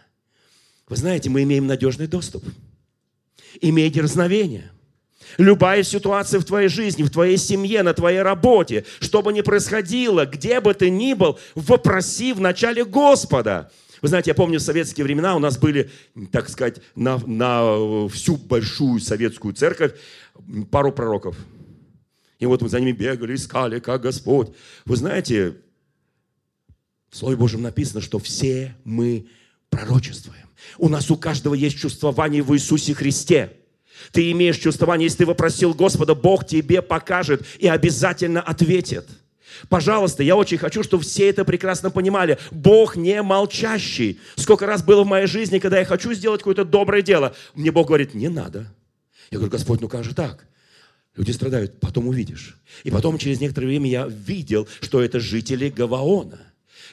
Вы 0.87 0.95
знаете, 0.95 1.29
мы 1.29 1.43
имеем 1.43 1.65
надежный 1.65 2.07
доступ. 2.07 2.43
Имей 3.61 3.89
дерзновение. 3.89 4.71
Любая 5.39 5.81
ситуация 5.81 6.39
в 6.39 6.45
твоей 6.45 6.69
жизни, 6.69 7.01
в 7.01 7.09
твоей 7.09 7.37
семье, 7.37 7.81
на 7.81 7.95
твоей 7.95 8.21
работе, 8.21 8.85
что 8.99 9.23
бы 9.23 9.33
ни 9.33 9.41
происходило, 9.41 10.25
где 10.25 10.61
бы 10.61 10.73
ты 10.75 10.91
ни 10.91 11.13
был, 11.13 11.39
вопроси 11.55 12.31
в 12.31 12.39
начале 12.39 12.85
Господа. 12.85 13.71
Вы 14.03 14.09
знаете, 14.09 14.31
я 14.31 14.35
помню, 14.35 14.59
в 14.59 14.61
советские 14.61 15.03
времена 15.03 15.35
у 15.35 15.39
нас 15.39 15.57
были, 15.57 15.89
так 16.31 16.47
сказать, 16.49 16.79
на, 16.95 17.17
на 17.25 18.07
всю 18.09 18.37
большую 18.37 18.99
советскую 18.99 19.55
церковь 19.55 19.93
пару 20.69 20.91
пророков– 20.91 21.35
и 22.45 22.47
вот 22.47 22.61
мы 22.61 22.69
за 22.69 22.79
ними 22.79 22.91
бегали, 22.91 23.35
искали, 23.35 23.79
как 23.79 24.01
Господь. 24.01 24.49
Вы 24.85 24.95
знаете, 24.95 25.55
в 27.09 27.17
Слове 27.17 27.35
Божьем 27.35 27.63
написано, 27.63 28.01
что 28.01 28.19
все 28.19 28.75
мы 28.83 29.27
пророчествуем. 29.69 30.47
У 30.77 30.89
нас 30.89 31.09
у 31.09 31.17
каждого 31.17 31.55
есть 31.55 31.77
чувствование 31.77 32.43
в 32.43 32.53
Иисусе 32.53 32.93
Христе. 32.93 33.53
Ты 34.11 34.31
имеешь 34.31 34.57
чувствование, 34.57 35.05
если 35.05 35.19
ты 35.19 35.25
вопросил 35.25 35.73
Господа, 35.73 36.13
Бог 36.13 36.45
тебе 36.45 36.81
покажет 36.83 37.43
и 37.57 37.67
обязательно 37.67 38.41
ответит. 38.41 39.07
Пожалуйста, 39.67 40.21
я 40.21 40.35
очень 40.35 40.57
хочу, 40.57 40.83
чтобы 40.83 41.03
все 41.03 41.29
это 41.29 41.45
прекрасно 41.45 41.89
понимали. 41.89 42.37
Бог 42.51 42.95
не 42.95 43.21
молчащий. 43.23 44.19
Сколько 44.35 44.67
раз 44.67 44.83
было 44.83 45.03
в 45.03 45.07
моей 45.07 45.27
жизни, 45.27 45.57
когда 45.57 45.79
я 45.79 45.85
хочу 45.85 46.13
сделать 46.13 46.41
какое-то 46.41 46.65
доброе 46.65 47.01
дело, 47.01 47.35
мне 47.55 47.71
Бог 47.71 47.87
говорит, 47.87 48.13
не 48.13 48.27
надо. 48.27 48.67
Я 49.31 49.39
говорю, 49.39 49.51
Господь, 49.51 49.81
ну 49.81 49.87
как 49.87 50.03
же 50.03 50.13
так? 50.13 50.45
Люди 51.15 51.31
страдают, 51.31 51.79
потом 51.79 52.07
увидишь. 52.07 52.57
И 52.83 52.91
потом 52.91 53.17
через 53.17 53.39
некоторое 53.39 53.67
время 53.67 53.89
я 53.89 54.07
видел, 54.07 54.67
что 54.81 55.01
это 55.01 55.19
жители 55.19 55.69
Гаваона. 55.69 56.39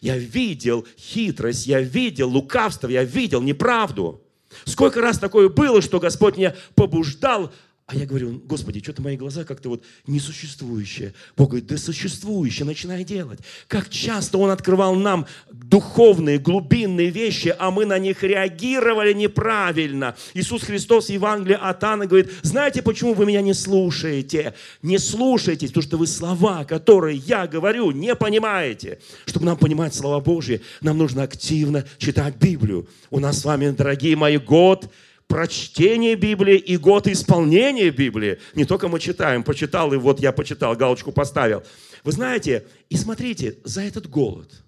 Я 0.00 0.16
видел 0.16 0.86
хитрость, 0.98 1.66
я 1.66 1.80
видел 1.80 2.28
лукавство, 2.28 2.88
я 2.88 3.04
видел 3.04 3.40
неправду. 3.42 4.22
Сколько 4.64 5.00
раз 5.00 5.18
такое 5.18 5.48
было, 5.48 5.80
что 5.82 5.98
Господь 5.98 6.36
меня 6.36 6.54
побуждал 6.74 7.52
а 7.92 7.94
я 7.94 8.06
говорю, 8.06 8.40
Господи, 8.46 8.80
что-то 8.82 9.02
мои 9.02 9.18
глаза 9.18 9.44
как-то 9.44 9.68
вот 9.68 9.84
несуществующие. 10.06 11.12
Бог 11.36 11.50
говорит, 11.50 11.68
да 11.68 11.76
существующее, 11.76 12.64
начинай 12.64 13.04
делать. 13.04 13.40
Как 13.68 13.90
часто 13.90 14.38
Он 14.38 14.48
открывал 14.48 14.94
нам 14.94 15.26
духовные, 15.52 16.38
глубинные 16.38 17.10
вещи, 17.10 17.54
а 17.58 17.70
мы 17.70 17.84
на 17.84 17.98
них 17.98 18.22
реагировали 18.22 19.12
неправильно. 19.12 20.16
Иисус 20.32 20.62
Христос 20.62 21.08
в 21.08 21.10
Евангелии 21.10 21.58
от 21.60 21.84
Анны 21.84 22.06
говорит, 22.06 22.30
знаете, 22.40 22.80
почему 22.80 23.12
вы 23.12 23.26
меня 23.26 23.42
не 23.42 23.52
слушаете? 23.52 24.54
Не 24.80 24.96
слушаетесь, 24.96 25.68
потому 25.68 25.82
что 25.82 25.98
вы 25.98 26.06
слова, 26.06 26.64
которые 26.64 27.18
я 27.18 27.46
говорю, 27.46 27.90
не 27.90 28.14
понимаете. 28.14 29.00
Чтобы 29.26 29.44
нам 29.44 29.58
понимать 29.58 29.94
слова 29.94 30.20
Божьи, 30.20 30.62
нам 30.80 30.96
нужно 30.96 31.24
активно 31.24 31.84
читать 31.98 32.36
Библию. 32.36 32.88
У 33.10 33.20
нас 33.20 33.40
с 33.40 33.44
вами, 33.44 33.68
дорогие 33.68 34.16
мои, 34.16 34.38
год– 34.38 34.90
прочтение 35.26 36.14
Библии 36.14 36.56
и 36.56 36.76
год 36.76 37.06
исполнения 37.06 37.90
Библии. 37.90 38.38
Не 38.54 38.64
только 38.64 38.88
мы 38.88 39.00
читаем, 39.00 39.42
почитал, 39.42 39.92
и 39.92 39.96
вот 39.96 40.20
я 40.20 40.32
почитал, 40.32 40.76
галочку 40.76 41.12
поставил. 41.12 41.62
Вы 42.04 42.12
знаете, 42.12 42.66
и 42.88 42.96
смотрите, 42.96 43.58
за 43.64 43.82
этот 43.82 44.08
голод 44.08 44.64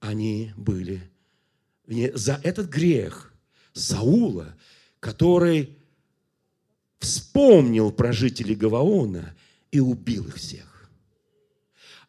они 0.00 0.52
были, 0.56 1.02
за 1.86 2.40
этот 2.42 2.68
грех 2.68 3.32
Саула, 3.72 4.54
который 5.00 5.76
вспомнил 6.98 7.92
про 7.92 8.12
жителей 8.12 8.54
Гаваона 8.54 9.36
и 9.70 9.80
убил 9.80 10.26
их 10.28 10.36
всех. 10.36 10.90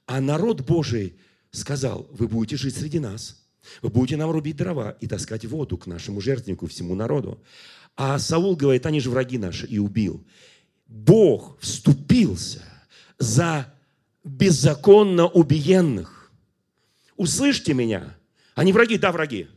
А 0.05 0.21
народ 0.21 0.61
Божий 0.61 1.17
сказал, 1.51 2.07
вы 2.11 2.27
будете 2.27 2.57
жить 2.57 2.75
среди 2.75 2.99
нас– 2.99 3.41
вы 3.81 3.89
будете 3.89 4.17
нам 4.17 4.31
рубить 4.31 4.57
дрова 4.57 4.97
и 4.99 5.07
таскать 5.07 5.45
воду 5.45 5.77
к 5.77 5.87
нашему 5.87 6.21
жертвеннику, 6.21 6.67
всему 6.67 6.95
народу. 6.95 7.41
А 7.95 8.19
Саул 8.19 8.55
говорит, 8.55 8.85
они 8.85 8.99
же 8.99 9.09
враги 9.09 9.37
наши, 9.37 9.65
и 9.65 9.79
убил. 9.79 10.23
Бог 10.87 11.57
вступился 11.59 12.63
за 13.17 13.73
беззаконно 14.23 15.27
убиенных. 15.27 16.31
Услышьте 17.15 17.73
меня. 17.73 18.15
Они 18.55 18.71
враги, 18.71 18.97
да, 18.97 19.11
враги. 19.11 19.47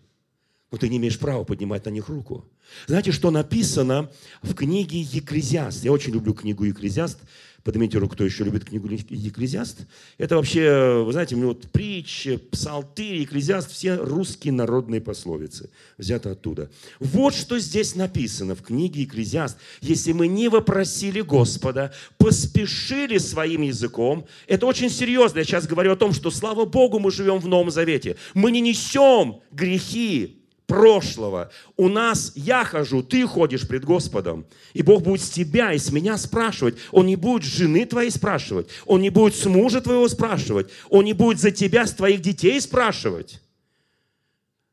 Но 0.70 0.78
ты 0.78 0.88
не 0.88 0.98
имеешь 0.98 1.18
права 1.18 1.44
поднимать 1.44 1.84
на 1.84 1.90
них 1.90 2.08
руку. 2.08 2.46
Знаете, 2.86 3.12
что 3.12 3.30
написано 3.30 4.10
в 4.42 4.54
книге 4.54 5.00
Екклезиаст? 5.00 5.84
Я 5.84 5.92
очень 5.92 6.12
люблю 6.12 6.32
книгу 6.32 6.64
Екклезиаст. 6.64 7.18
Поднимите 7.62 7.98
руку, 7.98 8.14
кто 8.14 8.24
еще 8.24 8.44
любит 8.44 8.64
книгу 8.64 8.88
Екклезиаст. 8.88 9.86
Это 10.16 10.36
вообще, 10.36 11.02
вы 11.04 11.12
знаете, 11.12 11.34
у 11.34 11.38
меня 11.38 11.48
вот 11.48 11.70
притчи, 11.70 12.36
псалтырь, 12.36 13.16
Екклезиаст, 13.16 13.70
все 13.70 13.96
русские 13.96 14.52
народные 14.52 15.00
пословицы 15.00 15.68
взяты 15.98 16.30
оттуда. 16.30 16.70
Вот 16.98 17.34
что 17.34 17.58
здесь 17.58 17.94
написано 17.94 18.54
в 18.54 18.62
книге 18.62 19.02
Екклезиаст. 19.02 19.58
Если 19.82 20.12
мы 20.12 20.26
не 20.26 20.48
вопросили 20.48 21.20
Господа, 21.20 21.92
поспешили 22.16 23.18
своим 23.18 23.62
языком, 23.62 24.26
это 24.46 24.66
очень 24.66 24.88
серьезно. 24.88 25.38
Я 25.38 25.44
сейчас 25.44 25.66
говорю 25.66 25.92
о 25.92 25.96
том, 25.96 26.12
что, 26.14 26.30
слава 26.30 26.64
Богу, 26.64 26.98
мы 26.98 27.10
живем 27.10 27.38
в 27.38 27.46
Новом 27.46 27.70
Завете. 27.70 28.16
Мы 28.32 28.50
не 28.52 28.62
несем 28.62 29.40
грехи 29.52 30.39
прошлого. 30.70 31.50
У 31.76 31.88
нас 31.88 32.33
я 32.37 32.64
хожу, 32.64 33.02
ты 33.02 33.26
ходишь 33.26 33.66
пред 33.66 33.85
Господом. 33.85 34.46
И 34.72 34.83
Бог 34.83 35.02
будет 35.02 35.20
с 35.20 35.30
тебя 35.30 35.72
и 35.72 35.78
с 35.78 35.90
меня 35.90 36.16
спрашивать. 36.16 36.76
Он 36.92 37.06
не 37.06 37.16
будет 37.16 37.42
жены 37.42 37.85
твоей 37.87 38.11
спрашивать. 38.11 38.68
Он 38.87 39.00
не 39.00 39.11
будет 39.11 39.35
с 39.35 39.44
мужа 39.46 39.80
твоего 39.80 40.09
спрашивать. 40.09 40.70
Он 40.88 41.04
не 41.04 41.12
будет 41.12 41.40
за 41.40 41.50
тебя, 41.50 41.87
с 41.87 41.92
твоих 41.92 42.20
детей 42.20 42.61
спрашивать. 42.61 43.40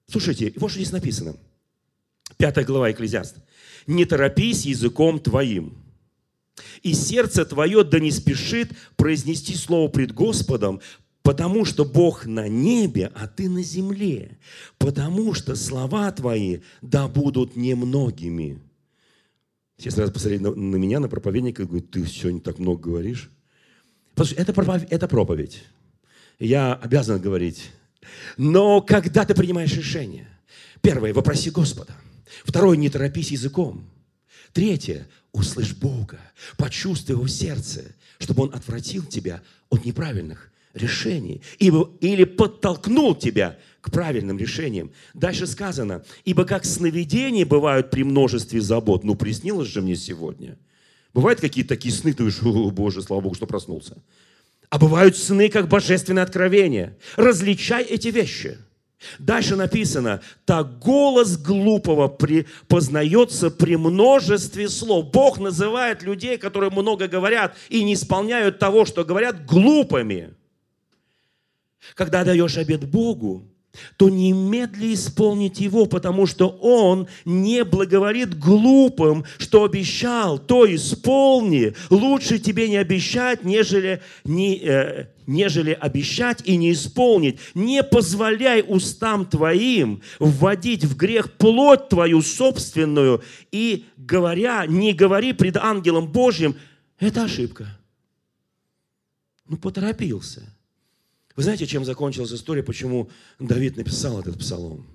Слушайте, 0.08 0.54
вот 0.58 0.70
что 0.70 0.80
здесь 0.80 0.92
написано. 0.92 1.36
Пятая 2.38 2.64
глава 2.64 2.92
Экклезиаст. 2.92 3.38
«Не 3.88 4.06
торопись 4.06 4.66
языком 4.66 5.20
твоим, 5.20 5.78
и 6.84 6.94
сердце 6.94 7.44
твое 7.46 7.84
да 7.84 8.00
не 8.00 8.12
спешит 8.12 8.72
произнести 8.98 9.56
слово 9.56 9.88
пред 9.88 10.12
Господом, 10.12 10.82
Потому 11.28 11.66
что 11.66 11.84
Бог 11.84 12.26
на 12.26 12.48
небе, 12.48 13.12
а 13.14 13.28
ты 13.28 13.50
на 13.50 13.62
земле. 13.62 14.38
Потому 14.78 15.34
что 15.34 15.58
слова 15.58 16.10
твои 16.14 16.60
да 16.82 17.10
будут 17.10 17.58
немногими. 17.58 18.62
Все 19.78 19.92
сразу 19.92 20.14
посмотрели 20.14 20.42
на, 20.42 20.56
на 20.56 20.78
меня, 20.78 21.02
на 21.02 21.10
проповедника, 21.10 21.64
и 21.64 21.66
говорят, 21.66 21.92
ты 21.92 22.06
сегодня 22.08 22.40
так 22.40 22.60
много 22.60 22.92
говоришь. 22.92 23.30
Что 24.16 24.36
это, 24.38 24.54
проповедь, 24.54 24.88
это 24.90 25.10
проповедь. 25.10 25.64
Я 26.40 26.76
обязан 26.76 27.20
говорить. 27.20 27.72
Но 28.38 28.80
когда 28.80 29.26
ты 29.26 29.36
принимаешь 29.36 29.76
решение, 29.76 30.30
первое, 30.82 31.14
вопроси 31.14 31.50
Господа. 31.50 31.94
Второе, 32.46 32.78
не 32.78 32.90
торопись 32.90 33.32
языком. 33.32 33.84
Третье, 34.54 35.10
услышь 35.34 35.76
Бога, 35.76 36.22
почувствуй 36.56 37.16
его 37.16 37.26
в 37.26 37.30
сердце, 37.30 37.84
чтобы 38.18 38.44
он 38.44 38.56
отвратил 38.56 39.04
тебя 39.04 39.42
от 39.70 39.84
неправильных 39.84 40.54
решений, 40.78 41.42
ибо, 41.60 41.92
или 42.02 42.24
подтолкнул 42.24 43.16
тебя 43.16 43.58
к 43.82 43.92
правильным 43.92 44.38
решениям. 44.38 44.92
Дальше 45.14 45.48
сказано, 45.48 46.04
ибо 46.26 46.46
как 46.46 46.66
сновидения 46.66 47.46
бывают 47.46 47.90
при 47.90 48.04
множестве 48.04 48.62
забот, 48.62 49.04
ну 49.04 49.16
приснилось 49.16 49.68
же 49.68 49.82
мне 49.82 49.96
сегодня. 49.96 50.58
Бывают 51.14 51.40
какие-то 51.40 51.70
такие 51.70 51.94
сны, 51.94 52.14
ты 52.14 52.28
о 52.44 52.72
боже, 52.72 53.02
слава 53.02 53.22
Богу, 53.22 53.36
что 53.36 53.48
проснулся. 53.48 53.98
А 54.70 54.78
бывают 54.78 55.18
сны, 55.18 55.50
как 55.50 55.70
божественное 55.70 56.24
откровение. 56.24 56.98
Различай 57.16 57.84
эти 57.84 58.10
вещи. 58.10 58.58
Дальше 59.20 59.56
написано, 59.56 60.22
так 60.46 60.80
голос 60.80 61.38
глупого 61.38 62.08
при, 62.08 62.48
познается 62.68 63.52
при 63.52 63.76
множестве 63.76 64.68
слов. 64.70 65.12
Бог 65.12 65.40
называет 65.40 66.02
людей, 66.02 66.38
которые 66.38 66.72
много 66.72 67.08
говорят 67.08 67.56
и 67.70 67.84
не 67.84 67.94
исполняют 67.94 68.60
того, 68.60 68.86
что 68.86 69.06
говорят, 69.06 69.46
глупыми. 69.46 70.34
Когда 71.96 72.24
даешь 72.24 72.58
обед 72.58 72.90
Богу, 72.90 73.48
то 73.98 74.10
немедли 74.10 74.94
исполнить 74.94 75.60
его, 75.60 75.86
потому 75.86 76.26
что 76.26 76.50
он 76.50 77.08
не 77.26 77.64
благоволит 77.64 78.38
глупым, 78.38 79.26
что 79.38 79.64
обещал, 79.64 80.40
то 80.40 80.74
исполни. 80.74 81.74
Лучше 81.90 82.40
тебе 82.40 82.70
не 82.70 82.78
обещать, 82.78 83.44
нежели, 83.44 84.02
не, 84.24 84.58
э, 84.58 85.08
нежели 85.26 85.72
обещать 85.72 86.42
и 86.46 86.58
не 86.58 86.72
исполнить. 86.72 87.40
Не 87.54 87.84
позволяй 87.84 88.64
устам 88.68 89.26
твоим 89.26 90.02
вводить 90.20 90.84
в 90.84 90.96
грех 90.96 91.34
плоть 91.34 91.90
твою 91.90 92.22
собственную 92.22 93.24
и 93.52 93.86
говоря, 93.98 94.66
не 94.68 94.94
говори 94.94 95.34
пред 95.34 95.58
ангелом 95.58 96.12
Божьим, 96.12 96.56
это 97.00 97.24
ошибка. 97.24 97.68
Ну, 99.48 99.58
поторопился– 99.58 100.52
вы 101.38 101.44
знаете, 101.44 101.68
чем 101.68 101.86
закончилась 101.86 102.34
история, 102.34 102.64
почему 102.64 103.12
Давид 103.40 103.78
написал 103.78 104.20
этот 104.20 104.40
псалом? 104.40 104.88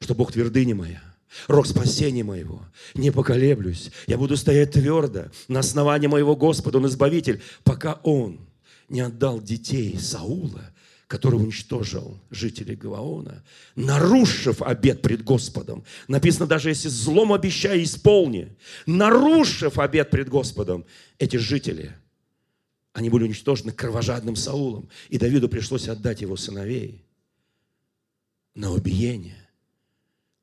Что 0.00 0.14
Бог 0.14 0.32
твердыня 0.32 0.74
моя, 0.74 1.02
рог 1.48 1.66
спасения 1.66 2.24
моего, 2.24 2.64
не 2.94 3.10
поколеблюсь, 3.10 3.90
я 4.06 4.16
буду 4.16 4.38
стоять 4.38 4.72
твердо 4.72 5.26
на 5.48 5.60
основании 5.60 6.06
моего 6.06 6.34
Господа, 6.34 6.78
Он 6.78 6.86
избавитель, 6.86 7.42
пока 7.62 8.00
Он 8.04 8.40
не 8.88 9.02
отдал 9.02 9.38
детей 9.38 9.98
Саула, 9.98 10.72
который 11.06 11.34
уничтожил 11.34 12.18
жителей 12.30 12.74
Гаваона, 12.76 13.44
нарушив 13.76 14.62
обет 14.62 15.02
пред 15.02 15.22
Господом. 15.22 15.84
Написано, 16.08 16.46
даже 16.46 16.70
если 16.70 16.88
злом 16.88 17.34
обещай, 17.34 17.82
исполни. 17.82 18.56
Нарушив 18.86 19.78
обет 19.78 20.08
пред 20.08 20.30
Господом, 20.30 20.86
эти 21.18 21.36
жители– 21.36 21.94
они 22.92 23.08
были 23.08 23.24
уничтожены 23.24 23.72
кровожадным 23.72 24.36
Саулом. 24.36 24.88
И 25.08 25.18
Давиду 25.18 25.48
пришлось 25.48 25.88
отдать 25.88 26.20
его 26.20 26.36
сыновей 26.36 27.04
на 28.54 28.70
убиение. 28.72 29.48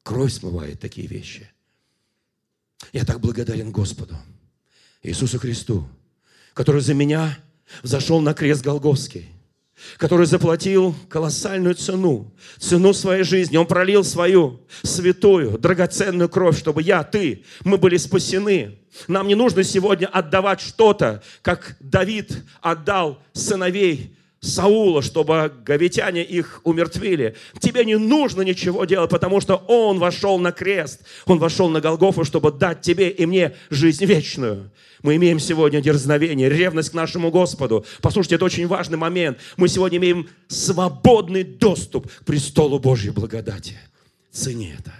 Кровь 0.04 0.34
смывает 0.34 0.80
такие 0.80 1.08
вещи. 1.08 1.52
Я 2.94 3.04
так 3.04 3.20
благодарен 3.20 3.72
Господу, 3.72 4.16
Иисусу 5.04 5.40
Христу, 5.40 5.88
который 6.54 6.82
за 6.82 6.94
меня 6.94 7.38
зашел 7.84 8.22
на 8.22 8.34
крест 8.34 8.64
Голговский 8.64 9.30
который 9.98 10.26
заплатил 10.26 10.96
колоссальную 11.10 11.76
цену, 11.76 12.34
цену 12.58 12.94
своей 12.94 13.24
жизни. 13.24 13.58
Он 13.58 13.66
пролил 13.66 14.04
свою 14.04 14.62
святую, 14.84 15.58
драгоценную 15.58 16.30
кровь, 16.30 16.58
чтобы 16.58 16.82
я, 16.82 17.04
ты, 17.04 17.44
мы 17.64 17.78
были 17.78 17.98
спасены. 17.98 18.80
Нам 19.08 19.28
не 19.28 19.36
нужно 19.36 19.64
сегодня 19.64 20.08
отдавать 20.08 20.62
что-то, 20.62 21.22
как 21.42 21.78
Давид 21.80 22.44
отдал 22.62 23.22
сыновей 23.34 24.18
Саула, 24.40 25.02
чтобы 25.02 25.52
гаветяне 25.66 26.24
их 26.24 26.62
умертвили. 26.64 27.36
Тебе 27.60 27.86
не 27.86 27.98
нужно 27.98 28.44
ничего 28.44 28.86
делать, 28.86 29.10
потому 29.10 29.42
что 29.42 29.56
Он 29.68 29.98
вошел 30.00 30.38
на 30.38 30.52
крест. 30.52 31.02
Он 31.26 31.40
вошел 31.40 31.70
на 31.70 31.82
Голгофу, 31.82 32.24
чтобы 32.24 32.52
дать 32.52 32.82
тебе 32.82 33.10
и 33.10 33.26
мне 33.26 33.56
жизнь 33.70 34.06
вечную. 34.06 34.72
Мы 35.02 35.16
имеем 35.16 35.40
сегодня 35.40 35.82
дерзновение, 35.82 36.50
ревность 36.50 36.92
к 36.92 36.94
нашему 36.94 37.32
Господу. 37.32 37.86
Послушайте, 38.02 38.36
это 38.36 38.46
очень 38.46 38.68
важный 38.68 38.98
момент. 38.98 39.40
Мы 39.56 39.68
сегодня 39.68 39.98
имеем 39.98 40.30
свободный 40.48 41.44
доступ 41.44 42.12
к 42.12 42.26
престолу 42.26 42.80
Божьей 42.80 43.12
благодати. 43.12 43.78
Цени 44.32 44.74
это. 44.78 44.94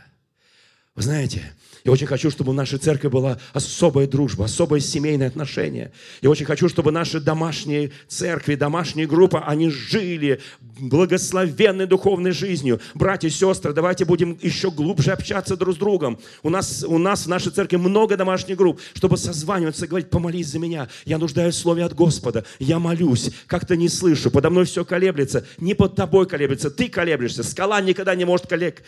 Вы 0.96 1.04
знаете, 1.04 1.54
я 1.88 1.94
очень 1.94 2.06
хочу, 2.06 2.30
чтобы 2.30 2.52
в 2.52 2.54
нашей 2.54 2.80
церкви 2.80 3.08
была 3.08 3.40
особая 3.54 4.08
дружба, 4.08 4.44
особое 4.44 4.82
семейное 4.82 5.30
отношение. 5.30 5.94
Я 6.22 6.30
очень 6.30 6.46
хочу, 6.46 6.68
чтобы 6.68 6.92
наши 6.92 7.22
домашние 7.22 7.94
церкви, 8.10 8.56
домашние 8.56 9.08
группы, 9.08 9.42
они 9.46 9.70
жили 9.70 10.42
благословенной 10.80 11.86
духовной 11.86 12.32
жизнью. 12.32 12.82
Братья 12.94 13.30
и 13.30 13.32
сестры, 13.32 13.72
давайте 13.72 14.04
будем 14.04 14.38
еще 14.42 14.70
глубже 14.70 15.14
общаться 15.14 15.56
друг 15.56 15.76
с 15.76 15.78
другом. 15.78 16.20
У 16.44 16.50
нас, 16.50 16.84
у 16.86 16.98
нас 16.98 17.26
в 17.26 17.30
нашей 17.30 17.54
церкви 17.54 17.78
много 17.78 18.18
домашних 18.18 18.58
групп, 18.58 18.82
чтобы 18.94 19.16
созваниваться, 19.16 19.88
говорить, 19.88 20.10
помолись 20.10 20.48
за 20.48 20.60
меня. 20.60 20.90
Я 21.06 21.18
нуждаюсь 21.18 21.56
в 21.56 21.60
слове 21.60 21.86
от 21.86 21.96
Господа. 21.96 22.44
Я 22.60 22.80
молюсь, 22.80 23.32
как-то 23.48 23.78
не 23.78 23.88
слышу, 23.88 24.30
подо 24.30 24.50
мной 24.50 24.66
все 24.66 24.84
колеблется. 24.84 25.46
Не 25.58 25.74
под 25.74 25.96
тобой 25.96 26.28
колеблется, 26.28 26.70
ты 26.70 26.90
колеблешься. 26.90 27.44
Скала 27.44 27.80
никогда 27.80 28.14
не 28.14 28.26
может 28.26 28.46
колеб 28.46 28.82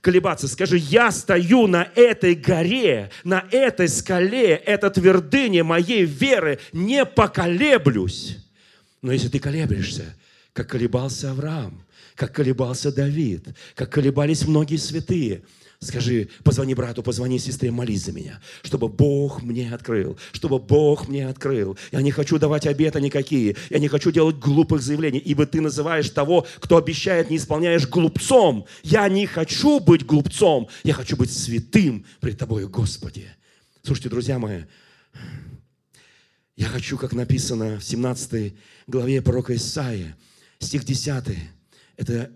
колебаться. 0.00 0.48
Скажи, 0.48 0.78
я 0.78 1.10
стою 1.10 1.66
на 1.66 1.88
этой 1.94 2.34
горе, 2.34 3.10
на 3.24 3.44
этой 3.50 3.88
скале, 3.88 4.54
это 4.54 4.90
твердыня 4.90 5.64
моей 5.64 6.04
веры, 6.04 6.58
не 6.72 7.04
поколеблюсь. 7.04 8.38
Но 9.02 9.12
если 9.12 9.28
ты 9.28 9.38
колеблешься, 9.38 10.16
как 10.52 10.68
колебался 10.68 11.30
Авраам, 11.30 11.84
как 12.14 12.32
колебался 12.34 12.92
Давид, 12.92 13.46
как 13.74 13.90
колебались 13.90 14.46
многие 14.46 14.76
святые– 14.76 15.42
Скажи, 15.82 16.28
позвони 16.44 16.74
брату, 16.74 17.02
позвони 17.02 17.38
сестре, 17.38 17.70
молись 17.70 18.04
за 18.04 18.12
меня, 18.12 18.38
чтобы 18.62 18.88
Бог 18.88 19.42
мне 19.42 19.72
открыл, 19.72 20.18
чтобы 20.32 20.58
Бог 20.58 21.08
мне 21.08 21.26
открыл. 21.26 21.78
Я 21.90 22.02
не 22.02 22.10
хочу 22.10 22.38
давать 22.38 22.66
обета 22.66 23.00
никакие, 23.00 23.56
я 23.70 23.78
не 23.78 23.88
хочу 23.88 24.10
делать 24.10 24.36
глупых 24.36 24.82
заявлений, 24.82 25.18
ибо 25.18 25.46
ты 25.46 25.62
называешь 25.62 26.10
того, 26.10 26.46
кто 26.58 26.76
обещает, 26.76 27.30
не 27.30 27.38
исполняешь 27.38 27.88
глупцом. 27.88 28.66
Я 28.82 29.08
не 29.08 29.24
хочу 29.24 29.80
быть 29.80 30.04
глупцом, 30.04 30.68
я 30.84 30.92
хочу 30.92 31.16
быть 31.16 31.32
святым 31.32 32.04
пред 32.20 32.36
тобой, 32.36 32.66
Господи. 32.66 33.28
Слушайте, 33.82 34.10
друзья 34.10 34.38
мои, 34.38 34.64
я 36.56 36.66
хочу, 36.66 36.98
как 36.98 37.14
написано 37.14 37.80
в 37.80 37.84
17 37.84 38.52
главе 38.86 39.22
пророка 39.22 39.56
Исаия, 39.56 40.14
стих 40.58 40.84
10, 40.84 41.38
это 41.96 42.30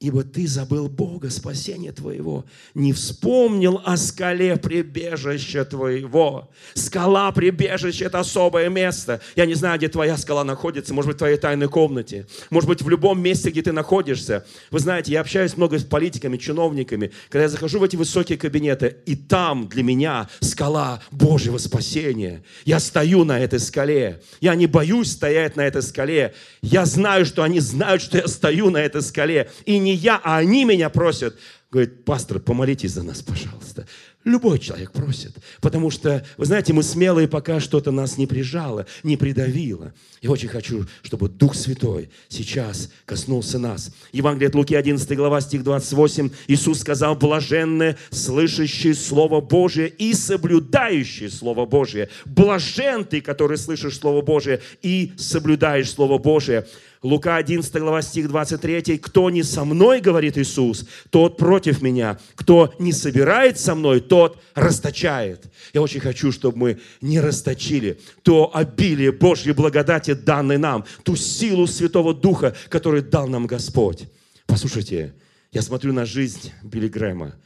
Ибо 0.00 0.22
ты 0.22 0.46
забыл 0.46 0.88
Бога, 0.88 1.28
спасения 1.28 1.90
твоего, 1.90 2.44
не 2.72 2.92
вспомнил 2.92 3.80
о 3.84 3.96
скале 3.96 4.56
прибежища 4.56 5.64
твоего. 5.64 6.50
Скала 6.74 7.32
прибежища– 7.32 8.04
это 8.06 8.20
особое 8.20 8.68
место. 8.68 9.20
Я 9.34 9.44
не 9.44 9.54
знаю, 9.54 9.76
где 9.76 9.88
твоя 9.88 10.16
скала 10.16 10.44
находится, 10.44 10.94
может 10.94 11.08
быть, 11.08 11.16
в 11.16 11.18
твоей 11.18 11.36
тайной 11.36 11.68
комнате, 11.68 12.28
может 12.50 12.68
быть, 12.68 12.80
в 12.80 12.88
любом 12.88 13.20
месте, 13.20 13.50
где 13.50 13.60
ты 13.60 13.72
находишься. 13.72 14.46
Вы 14.70 14.78
знаете, 14.78 15.10
я 15.10 15.20
общаюсь 15.20 15.56
много 15.56 15.80
с 15.80 15.84
политиками, 15.84 16.36
чиновниками, 16.36 17.10
когда 17.28 17.42
я 17.42 17.48
захожу 17.48 17.80
в 17.80 17.82
эти 17.82 17.96
высокие 17.96 18.38
кабинеты, 18.38 18.98
и 19.04 19.16
там 19.16 19.66
для 19.66 19.82
меня 19.82 20.28
скала 20.38 21.02
Божьего 21.10 21.58
спасения. 21.58 22.44
Я 22.64 22.78
стою 22.78 23.24
на 23.24 23.40
этой 23.40 23.58
скале. 23.58 24.22
Я 24.40 24.54
не 24.54 24.68
боюсь 24.68 25.10
стоять 25.10 25.56
на 25.56 25.62
этой 25.62 25.82
скале. 25.82 26.34
Я 26.62 26.86
знаю, 26.86 27.26
что 27.26 27.42
они 27.42 27.58
знают, 27.58 28.00
что 28.00 28.18
я 28.18 28.28
стою 28.28 28.70
на 28.70 28.78
этой 28.78 29.02
скале. 29.02 29.50
И 29.64 29.78
не 29.78 29.87
я, 29.94 30.20
а 30.22 30.38
они 30.38 30.64
меня 30.64 30.88
просят. 30.90 31.36
Говорит, 31.70 32.06
пастор, 32.06 32.40
помолитесь 32.40 32.92
за 32.92 33.02
нас, 33.02 33.20
пожалуйста. 33.20 33.86
Любой 34.24 34.58
человек 34.58 34.90
просит. 34.92 35.36
Потому 35.60 35.90
что, 35.90 36.24
вы 36.36 36.46
знаете, 36.46 36.72
мы 36.72 36.82
смелые, 36.82 37.28
пока 37.28 37.60
что-то 37.60 37.90
нас 37.90 38.18
не 38.18 38.26
прижало, 38.26 38.86
не 39.02 39.16
придавило. 39.16 39.92
Я 40.22 40.30
очень 40.30 40.48
хочу, 40.48 40.86
чтобы 41.02 41.28
Дух 41.28 41.54
Святой 41.54 42.10
сейчас 42.28 42.90
коснулся 43.04 43.58
нас. 43.58 43.94
Евангелие 44.12 44.48
от 44.48 44.54
Луки, 44.54 44.74
11 44.74 45.16
глава, 45.16 45.40
стих 45.40 45.62
28. 45.62 46.30
Иисус 46.48 46.80
сказал, 46.80 47.16
блаженны, 47.16 47.96
слышащие 48.10 48.94
Слово 48.94 49.40
Божие 49.40 49.88
и 49.88 50.14
соблюдающие 50.14 51.30
Слово 51.30 51.66
Божие. 51.66 52.08
Блажен 52.24 53.04
ты, 53.04 53.20
который 53.20 53.56
слышишь 53.56 53.98
Слово 53.98 54.22
Божие 54.22 54.60
и 54.82 55.12
соблюдаешь 55.16 55.90
Слово 55.90 56.18
Божие. 56.18 56.66
Лука 57.02 57.36
11 57.36 57.72
глава, 57.76 58.02
стих 58.02 58.28
23. 58.28 58.98
«Кто 58.98 59.30
не 59.30 59.44
со 59.44 59.64
мной, 59.64 60.00
говорит 60.00 60.36
Иисус, 60.36 60.86
тот 61.10 61.36
против 61.36 61.80
меня. 61.80 62.18
Кто 62.34 62.74
не 62.80 62.92
собирает 62.92 63.58
со 63.58 63.74
мной, 63.76 64.00
тот 64.00 64.42
расточает». 64.54 65.46
Я 65.72 65.80
очень 65.82 66.00
хочу, 66.00 66.32
чтобы 66.32 66.58
мы 66.58 66.80
не 67.00 67.20
расточили 67.20 68.00
то 68.22 68.50
обилие 68.52 69.12
Божьей 69.12 69.52
благодати, 69.52 70.14
данной 70.14 70.58
нам, 70.58 70.84
ту 71.04 71.14
силу 71.14 71.66
Святого 71.66 72.14
Духа, 72.14 72.56
который 72.68 73.02
дал 73.02 73.28
нам 73.28 73.46
Господь. 73.46 74.08
Послушайте, 74.46 75.14
я 75.52 75.62
смотрю 75.62 75.92
на 75.92 76.04
жизнь 76.04 76.52
Билли 76.62 76.88
Грэма. 76.88 77.36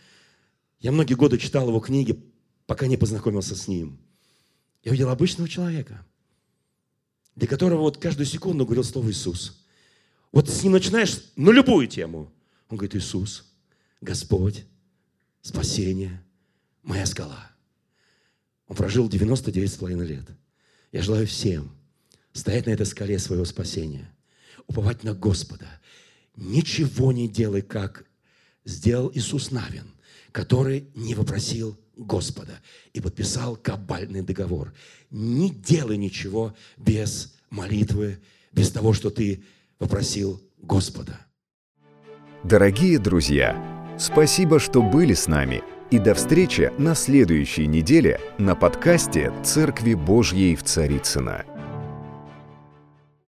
Я 0.81 0.93
многие 0.93 1.15
годы 1.15 1.37
читал 1.37 1.69
его 1.69 1.81
книги, 1.81 2.19
пока 2.67 2.87
не 2.87 2.97
познакомился 2.97 3.55
с 3.55 3.69
ним. 3.69 3.99
Я 4.83 4.91
увидел 4.91 5.11
обычного 5.11 5.49
человека. 5.49 6.05
Для 7.35 7.49
которого 7.49 7.81
вот 7.81 7.99
каждую 7.99 8.27
секунду 8.27 8.65
говорил 8.65 8.85
слово 8.85 9.11
Иисус. 9.11 9.65
Вот 10.33 10.49
с 10.49 10.63
ним 10.63 10.73
начинаешь 10.73 11.23
на 11.37 11.51
любую 11.51 11.87
тему. 11.87 12.33
Он 12.69 12.77
говорит, 12.77 12.97
Иисус, 12.97 13.45
Господь, 14.01 14.65
спасение, 15.43 16.23
моя 16.83 17.07
скала. 17.07 17.51
Он 18.67 18.77
прожил 18.77 19.09
99,5 19.09 20.05
лет. 20.05 20.25
Я 20.91 21.03
желаю 21.03 21.27
всем 21.27 21.71
стоять 22.33 22.67
на 22.67 22.71
этой 22.71 22.87
скале 22.87 23.19
своего 23.19 23.45
спасения, 23.45 24.11
уповать 24.67 25.05
на 25.05 25.15
Господа. 25.15 25.67
Ничего 26.37 27.13
не 27.13 27.29
делай, 27.29 27.63
как 27.63 28.07
сделал 28.65 29.11
Иисус 29.15 29.51
Навин, 29.51 29.87
который 30.33 30.89
не 30.95 31.15
вопросил 31.15 31.79
Господа 31.97 32.61
и 32.93 33.01
подписал 33.01 33.57
кабальный 33.57 34.23
договор. 34.23 34.73
Не 35.11 35.51
делай 35.51 35.97
ничего 35.97 36.55
без 36.77 37.35
молитвы, 37.51 38.19
без 38.53 38.71
того, 38.71 38.93
что 38.93 39.11
ты 39.11 39.45
попросил 39.79 40.41
Господа. 40.59 41.19
Дорогие 42.45 42.99
друзья, 42.99 43.97
спасибо, 43.99 44.59
что 44.59 44.83
были 44.83 45.15
с 45.15 45.27
нами. 45.27 45.63
И 45.91 45.99
до 45.99 46.15
встречи 46.15 46.73
на 46.79 46.95
следующей 46.95 47.67
неделе 47.67 48.19
на 48.39 48.55
подкасте 48.55 49.33
«Церкви 49.45 49.93
Божьей 49.93 50.57
в 50.57 50.63
Царицына. 50.63 51.45